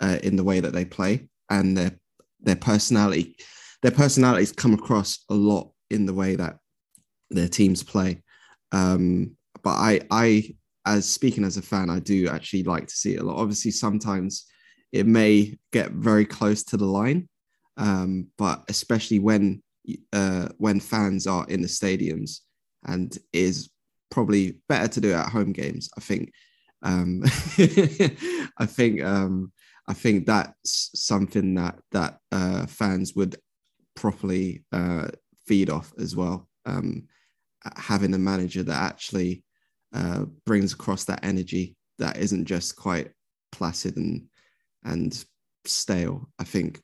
uh, 0.00 0.18
in 0.22 0.36
the 0.36 0.44
way 0.44 0.60
that 0.60 0.72
they 0.72 0.84
play 0.84 1.28
and 1.50 1.76
their 1.76 1.92
their 2.40 2.56
personality, 2.56 3.36
their 3.82 3.92
personalities 3.92 4.52
come 4.52 4.74
across 4.74 5.24
a 5.30 5.34
lot 5.34 5.70
in 5.90 6.06
the 6.06 6.14
way 6.14 6.36
that 6.36 6.58
their 7.30 7.48
teams 7.48 7.82
play. 7.82 8.22
Um, 8.72 9.36
but 9.62 9.70
I 9.70 10.00
I 10.10 10.54
as 10.86 11.08
speaking 11.08 11.44
as 11.44 11.56
a 11.56 11.62
fan, 11.62 11.90
I 11.90 11.98
do 11.98 12.28
actually 12.28 12.62
like 12.62 12.86
to 12.86 12.94
see 12.94 13.14
it 13.14 13.20
a 13.20 13.24
lot. 13.24 13.38
Obviously, 13.38 13.72
sometimes 13.72 14.46
it 14.92 15.06
may 15.06 15.58
get 15.72 15.90
very 15.90 16.24
close 16.24 16.62
to 16.64 16.76
the 16.76 16.86
line, 16.86 17.28
um, 17.76 18.28
but 18.38 18.64
especially 18.68 19.18
when 19.18 19.62
uh, 20.12 20.48
when 20.58 20.80
fans 20.80 21.26
are 21.26 21.46
in 21.48 21.60
the 21.62 21.68
stadiums, 21.68 22.40
and 22.84 23.18
is 23.32 23.70
probably 24.10 24.58
better 24.68 24.88
to 24.88 25.00
do 25.00 25.12
at 25.12 25.30
home 25.30 25.52
games. 25.52 25.90
I 25.96 26.00
think. 26.00 26.32
Um, 26.82 27.22
I 28.58 28.66
think. 28.66 29.02
Um, 29.02 29.52
I 29.88 29.94
think 29.94 30.26
that's 30.26 30.90
something 30.94 31.54
that 31.54 31.78
that 31.92 32.18
uh, 32.32 32.66
fans 32.66 33.14
would 33.14 33.36
properly 33.94 34.64
uh, 34.72 35.08
feed 35.46 35.70
off 35.70 35.92
as 35.98 36.16
well. 36.16 36.48
Um, 36.64 37.06
having 37.76 38.14
a 38.14 38.18
manager 38.18 38.62
that 38.64 38.82
actually 38.82 39.44
uh, 39.94 40.24
brings 40.44 40.72
across 40.72 41.04
that 41.04 41.24
energy 41.24 41.76
that 41.98 42.18
isn't 42.18 42.44
just 42.44 42.76
quite 42.76 43.10
placid 43.52 43.96
and 43.96 44.26
and 44.84 45.24
stale. 45.64 46.28
I 46.38 46.44
think 46.44 46.80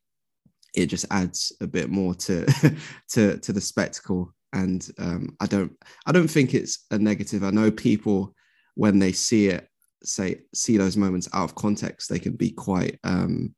it 0.75 0.87
just 0.87 1.07
adds 1.11 1.53
a 1.61 1.67
bit 1.67 1.91
more 1.91 2.15
to 2.15 2.47
to 3.11 3.39
to 3.39 3.53
the 3.53 3.61
spectacle. 3.61 4.35
And 4.53 4.87
um, 4.99 5.37
I 5.41 5.47
don't 5.47 5.73
I 6.07 6.13
don't 6.13 6.29
think 6.29 6.55
it's 6.55 6.85
a 6.91 6.99
negative. 6.99 7.43
I 7.43 7.51
know 7.51 7.71
people 7.71 8.35
when 8.75 8.99
they 8.99 9.13
see 9.13 9.49
it 9.49 9.69
say 10.05 10.43
see 10.55 10.77
those 10.77 10.97
moments 10.97 11.29
out 11.33 11.45
of 11.45 11.55
context, 11.55 12.09
they 12.09 12.19
can 12.19 12.35
be 12.35 12.51
quite 12.51 12.99
um, 13.05 13.55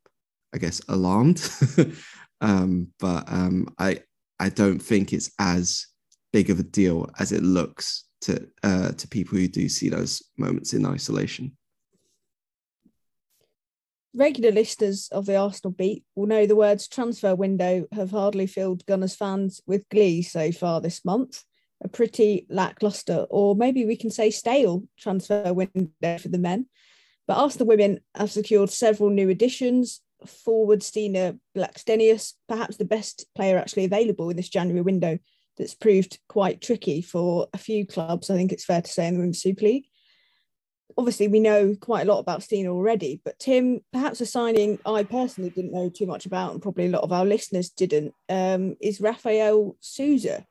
I 0.54 0.58
guess 0.58 0.80
alarmed. 0.88 1.48
um, 2.40 2.88
but 2.98 3.24
um, 3.28 3.68
I 3.78 4.00
I 4.38 4.48
don't 4.48 4.80
think 4.80 5.12
it's 5.12 5.30
as 5.38 5.86
big 6.32 6.50
of 6.50 6.58
a 6.58 6.64
deal 6.64 7.08
as 7.18 7.32
it 7.32 7.42
looks 7.42 8.04
to 8.22 8.46
uh, 8.62 8.90
to 8.92 9.08
people 9.08 9.38
who 9.38 9.48
do 9.48 9.68
see 9.68 9.88
those 9.88 10.22
moments 10.36 10.72
in 10.72 10.86
isolation. 10.86 11.56
Regular 14.16 14.52
listeners 14.52 15.08
of 15.10 15.26
the 15.26 15.34
Arsenal 15.34 15.72
beat 15.72 16.04
will 16.14 16.26
know 16.26 16.46
the 16.46 16.54
words 16.54 16.86
transfer 16.86 17.34
window 17.34 17.86
have 17.92 18.12
hardly 18.12 18.46
filled 18.46 18.86
Gunners 18.86 19.16
fans 19.16 19.60
with 19.66 19.88
glee 19.88 20.22
so 20.22 20.52
far 20.52 20.80
this 20.80 21.04
month. 21.04 21.42
A 21.82 21.88
pretty 21.88 22.46
lackluster, 22.48 23.26
or 23.28 23.56
maybe 23.56 23.84
we 23.84 23.96
can 23.96 24.10
say 24.10 24.30
stale, 24.30 24.84
transfer 24.96 25.52
window 25.52 26.18
for 26.18 26.28
the 26.28 26.38
men. 26.38 26.66
But 27.26 27.38
Arsenal 27.38 27.66
women 27.66 28.00
have 28.14 28.30
secured 28.30 28.70
several 28.70 29.10
new 29.10 29.30
additions. 29.30 30.00
Forward 30.24 30.82
Stina 30.82 31.36
Blackstenius, 31.56 32.34
perhaps 32.48 32.76
the 32.76 32.84
best 32.84 33.26
player 33.34 33.58
actually 33.58 33.84
available 33.84 34.30
in 34.30 34.36
this 34.36 34.48
January 34.48 34.82
window, 34.82 35.18
that's 35.58 35.74
proved 35.74 36.18
quite 36.28 36.60
tricky 36.60 37.02
for 37.02 37.48
a 37.52 37.58
few 37.58 37.86
clubs. 37.86 38.30
I 38.30 38.36
think 38.36 38.52
it's 38.52 38.64
fair 38.64 38.80
to 38.80 38.90
say 38.90 39.08
in 39.08 39.14
the 39.14 39.20
Women's 39.20 39.42
Super 39.42 39.64
League. 39.64 39.86
Obviously, 40.96 41.28
we 41.28 41.40
know 41.40 41.74
quite 41.80 42.02
a 42.02 42.12
lot 42.12 42.20
about 42.20 42.42
Stina 42.42 42.70
already, 42.70 43.20
but 43.24 43.38
Tim, 43.38 43.80
perhaps 43.92 44.20
a 44.20 44.26
signing 44.26 44.78
I 44.86 45.02
personally 45.02 45.50
didn't 45.50 45.72
know 45.72 45.88
too 45.88 46.06
much 46.06 46.24
about, 46.26 46.52
and 46.52 46.62
probably 46.62 46.86
a 46.86 46.90
lot 46.90 47.02
of 47.02 47.12
our 47.12 47.24
listeners 47.24 47.70
didn't, 47.70 48.14
um, 48.28 48.76
is 48.80 49.00
Rafaelle 49.00 49.76
Souza. 49.80 50.46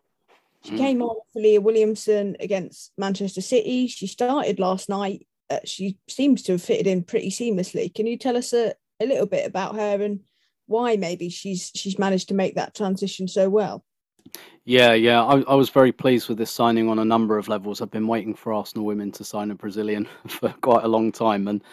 She 0.63 0.71
mm. 0.71 0.77
came 0.77 1.01
on 1.01 1.15
for 1.31 1.39
Leah 1.39 1.61
Williamson 1.61 2.35
against 2.39 2.91
Manchester 2.97 3.41
City. 3.41 3.87
She 3.87 4.07
started 4.07 4.59
last 4.59 4.89
night. 4.89 5.27
Uh, 5.49 5.59
she 5.65 5.97
seems 6.07 6.41
to 6.43 6.53
have 6.53 6.63
fitted 6.63 6.87
in 6.87 7.03
pretty 7.03 7.29
seamlessly. 7.29 7.93
Can 7.93 8.07
you 8.07 8.17
tell 8.17 8.37
us 8.37 8.53
a, 8.53 8.73
a 8.99 9.05
little 9.05 9.25
bit 9.27 9.45
about 9.45 9.75
her 9.75 10.01
and 10.01 10.21
why 10.67 10.95
maybe 10.95 11.29
she's 11.29 11.71
she's 11.75 11.99
managed 11.99 12.29
to 12.29 12.33
make 12.33 12.55
that 12.55 12.73
transition 12.73 13.27
so 13.27 13.49
well? 13.49 13.83
Yeah, 14.65 14.93
yeah. 14.93 15.23
I, 15.23 15.41
I 15.41 15.55
was 15.55 15.69
very 15.69 15.91
pleased 15.91 16.29
with 16.29 16.37
this 16.37 16.51
signing 16.51 16.89
on 16.89 16.99
a 16.99 17.05
number 17.05 17.37
of 17.37 17.49
levels. 17.49 17.81
I've 17.81 17.91
been 17.91 18.07
waiting 18.07 18.33
for 18.33 18.53
Arsenal 18.53 18.85
women 18.85 19.11
to 19.13 19.23
sign 19.23 19.51
a 19.51 19.55
Brazilian 19.55 20.07
for 20.27 20.49
quite 20.61 20.85
a 20.85 20.87
long 20.87 21.11
time, 21.11 21.47
and 21.47 21.63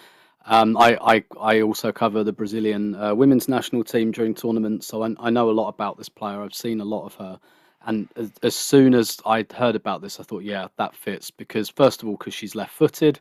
um, 0.47 0.77
I, 0.77 0.99
I 1.01 1.25
I 1.41 1.61
also 1.63 1.93
cover 1.93 2.25
the 2.25 2.33
Brazilian 2.33 2.97
uh, 2.97 3.15
women's 3.15 3.49
national 3.49 3.85
team 3.85 4.11
during 4.11 4.35
tournaments, 4.35 4.89
so 4.89 5.05
I, 5.05 5.15
I 5.21 5.31
know 5.31 5.51
a 5.51 5.53
lot 5.53 5.69
about 5.69 5.99
this 5.99 6.09
player. 6.09 6.41
I've 6.43 6.55
seen 6.55 6.81
a 6.81 6.85
lot 6.85 7.07
of 7.07 7.15
her, 7.15 7.39
and 7.87 8.09
as, 8.17 8.33
as 8.43 8.57
soon 8.57 8.95
as 8.95 9.19
I 9.25 9.47
heard 9.55 9.77
about 9.77 10.03
this, 10.03 10.19
I 10.19 10.25
thought, 10.25 10.43
yeah, 10.43 10.67
that 10.77 10.97
fits 10.97 11.31
because 11.31 11.69
first 11.69 12.03
of 12.03 12.09
all, 12.09 12.17
because 12.17 12.35
she's 12.35 12.57
left-footed, 12.57 13.21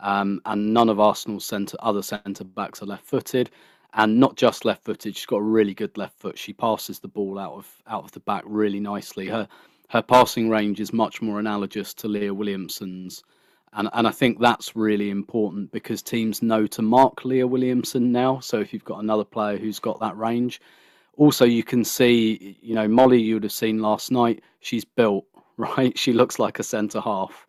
um, 0.00 0.40
and 0.46 0.74
none 0.74 0.88
of 0.88 0.98
Arsenal's 0.98 1.44
centre 1.44 1.76
other 1.80 2.02
centre 2.02 2.44
backs 2.44 2.82
are 2.82 2.86
left-footed 2.86 3.50
and 3.94 4.18
not 4.18 4.36
just 4.36 4.64
left 4.64 4.84
footed. 4.84 5.16
She's 5.16 5.26
got 5.26 5.36
a 5.36 5.42
really 5.42 5.74
good 5.74 5.96
left 5.96 6.18
foot. 6.18 6.38
She 6.38 6.52
passes 6.52 6.98
the 6.98 7.08
ball 7.08 7.38
out 7.38 7.52
of 7.52 7.82
out 7.86 8.04
of 8.04 8.12
the 8.12 8.20
back 8.20 8.42
really 8.46 8.80
nicely. 8.80 9.26
Her 9.28 9.48
her 9.90 10.02
passing 10.02 10.48
range 10.48 10.80
is 10.80 10.92
much 10.92 11.22
more 11.22 11.38
analogous 11.38 11.94
to 11.94 12.08
Leah 12.08 12.34
Williamson's. 12.34 13.22
And, 13.76 13.88
and 13.92 14.06
I 14.06 14.12
think 14.12 14.38
that's 14.38 14.76
really 14.76 15.10
important 15.10 15.72
because 15.72 16.00
teams 16.00 16.42
know 16.42 16.66
to 16.68 16.82
mark 16.82 17.24
Leah 17.24 17.46
Williamson 17.46 18.12
now. 18.12 18.38
So 18.38 18.60
if 18.60 18.72
you've 18.72 18.84
got 18.84 19.02
another 19.02 19.24
player 19.24 19.58
who's 19.58 19.80
got 19.80 19.98
that 19.98 20.16
range, 20.16 20.60
also 21.16 21.44
you 21.44 21.64
can 21.64 21.84
see, 21.84 22.56
you 22.62 22.74
know, 22.74 22.86
Molly 22.86 23.20
you 23.20 23.34
would 23.34 23.42
have 23.42 23.52
seen 23.52 23.80
last 23.80 24.12
night. 24.12 24.42
She's 24.60 24.84
built 24.84 25.24
right. 25.56 25.96
She 25.98 26.12
looks 26.12 26.38
like 26.38 26.58
a 26.58 26.64
centre 26.64 27.00
half. 27.00 27.46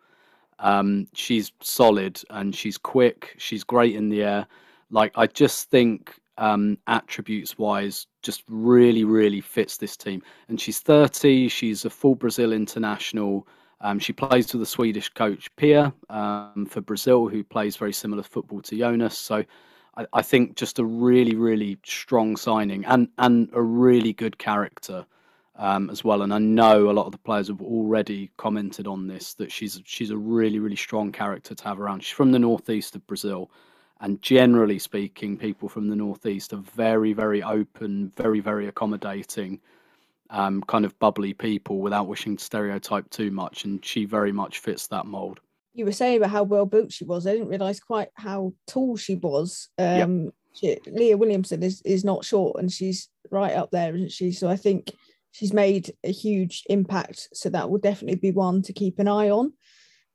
Um, 0.58 1.06
she's 1.12 1.52
solid 1.60 2.20
and 2.30 2.54
she's 2.54 2.78
quick. 2.78 3.34
She's 3.38 3.62
great 3.62 3.94
in 3.94 4.08
the 4.08 4.22
air. 4.24 4.46
Like 4.90 5.12
I 5.16 5.26
just 5.26 5.70
think 5.70 6.16
um, 6.38 6.78
attributes 6.86 7.58
wise 7.58 8.06
just 8.22 8.42
really, 8.48 9.04
really 9.04 9.40
fits 9.40 9.76
this 9.76 9.96
team. 9.96 10.22
And 10.48 10.60
she's 10.60 10.80
30, 10.80 11.48
she's 11.48 11.84
a 11.84 11.90
full 11.90 12.14
Brazil 12.14 12.52
international. 12.52 13.46
Um, 13.80 13.98
she 13.98 14.12
plays 14.12 14.52
with 14.52 14.60
the 14.60 14.66
Swedish 14.66 15.08
coach 15.10 15.54
Pia 15.56 15.92
um, 16.08 16.66
for 16.68 16.80
Brazil, 16.80 17.28
who 17.28 17.44
plays 17.44 17.76
very 17.76 17.92
similar 17.92 18.22
football 18.22 18.62
to 18.62 18.78
Jonas. 18.78 19.18
So 19.18 19.44
I, 19.96 20.06
I, 20.12 20.22
think 20.22 20.56
just 20.56 20.78
a 20.78 20.84
really, 20.84 21.36
really 21.36 21.78
strong 21.84 22.36
signing 22.36 22.84
and, 22.86 23.08
and 23.18 23.50
a 23.52 23.62
really 23.62 24.12
good 24.12 24.38
character 24.38 25.04
um, 25.58 25.90
as 25.90 26.04
well. 26.04 26.22
And 26.22 26.32
I 26.32 26.38
know 26.38 26.90
a 26.90 26.92
lot 26.92 27.06
of 27.06 27.12
the 27.12 27.18
players 27.18 27.48
have 27.48 27.62
already 27.62 28.30
commented 28.36 28.86
on 28.86 29.06
this 29.06 29.34
that 29.34 29.52
she's 29.52 29.80
she's 29.84 30.10
a 30.10 30.16
really, 30.16 30.58
really 30.58 30.76
strong 30.76 31.12
character 31.12 31.54
to 31.54 31.64
have 31.64 31.80
around. 31.80 32.02
She's 32.02 32.16
from 32.16 32.32
the 32.32 32.38
northeast 32.38 32.94
of 32.94 33.06
Brazil. 33.06 33.50
And 34.00 34.20
generally 34.20 34.78
speaking, 34.78 35.38
people 35.38 35.68
from 35.68 35.88
the 35.88 35.96
Northeast 35.96 36.52
are 36.52 36.58
very, 36.58 37.12
very 37.12 37.42
open, 37.42 38.12
very, 38.16 38.40
very 38.40 38.68
accommodating, 38.68 39.60
um, 40.30 40.62
kind 40.62 40.84
of 40.84 40.98
bubbly 40.98 41.32
people 41.32 41.78
without 41.78 42.06
wishing 42.06 42.36
to 42.36 42.44
stereotype 42.44 43.08
too 43.10 43.30
much. 43.30 43.64
And 43.64 43.82
she 43.84 44.04
very 44.04 44.32
much 44.32 44.58
fits 44.58 44.86
that 44.88 45.06
mold. 45.06 45.40
You 45.72 45.86
were 45.86 45.92
saying 45.92 46.18
about 46.18 46.30
how 46.30 46.42
well 46.42 46.66
built 46.66 46.92
she 46.92 47.04
was. 47.04 47.26
I 47.26 47.32
didn't 47.32 47.48
realise 47.48 47.80
quite 47.80 48.08
how 48.14 48.52
tall 48.66 48.96
she 48.96 49.14
was. 49.14 49.68
Um, 49.78 50.30
yep. 50.60 50.80
she, 50.84 50.90
Leah 50.90 51.16
Williamson 51.16 51.62
is, 51.62 51.80
is 51.82 52.04
not 52.04 52.24
short 52.24 52.60
and 52.60 52.70
she's 52.70 53.08
right 53.30 53.54
up 53.54 53.70
there, 53.70 53.94
isn't 53.94 54.12
she? 54.12 54.32
So 54.32 54.48
I 54.48 54.56
think 54.56 54.92
she's 55.32 55.52
made 55.52 55.92
a 56.04 56.12
huge 56.12 56.64
impact. 56.68 57.28
So 57.32 57.48
that 57.50 57.70
will 57.70 57.78
definitely 57.78 58.18
be 58.18 58.30
one 58.30 58.62
to 58.62 58.72
keep 58.72 58.98
an 58.98 59.08
eye 59.08 59.30
on. 59.30 59.52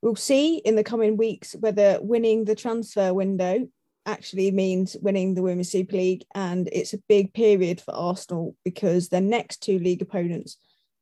We'll 0.02 0.16
see 0.16 0.58
in 0.58 0.76
the 0.76 0.84
coming 0.84 1.16
weeks 1.16 1.56
whether 1.60 2.00
winning 2.02 2.46
the 2.46 2.56
transfer 2.56 3.14
window 3.14 3.68
actually 4.06 4.50
means 4.50 4.98
winning 5.00 5.36
the 5.36 5.44
Women's 5.44 5.70
Super 5.70 5.96
League. 5.96 6.26
And 6.34 6.68
it's 6.72 6.94
a 6.94 7.02
big 7.08 7.34
period 7.34 7.80
for 7.80 7.94
Arsenal 7.94 8.56
because 8.66 9.10
their 9.10 9.22
next 9.22 9.62
two 9.62 9.78
league 9.78 10.02
opponents 10.02 10.58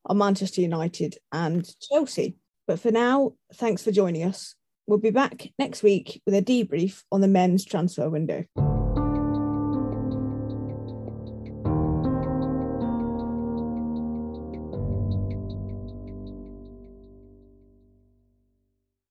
are 0.06 0.16
Manchester 0.16 0.62
United 0.62 1.18
and 1.32 1.68
Chelsea. 1.82 2.36
But 2.68 2.80
for 2.80 2.92
now, 2.92 3.34
thanks 3.54 3.84
for 3.84 3.92
joining 3.92 4.24
us. 4.24 4.56
We'll 4.86 5.00
be 5.00 5.12
back 5.12 5.48
next 5.58 5.84
week 5.84 6.22
with 6.26 6.36
a 6.36 6.42
debrief 6.42 7.04
on 7.12 7.22
the 7.22 7.28
men's 7.28 7.64
transfer 7.64 8.10
window. 8.10 8.46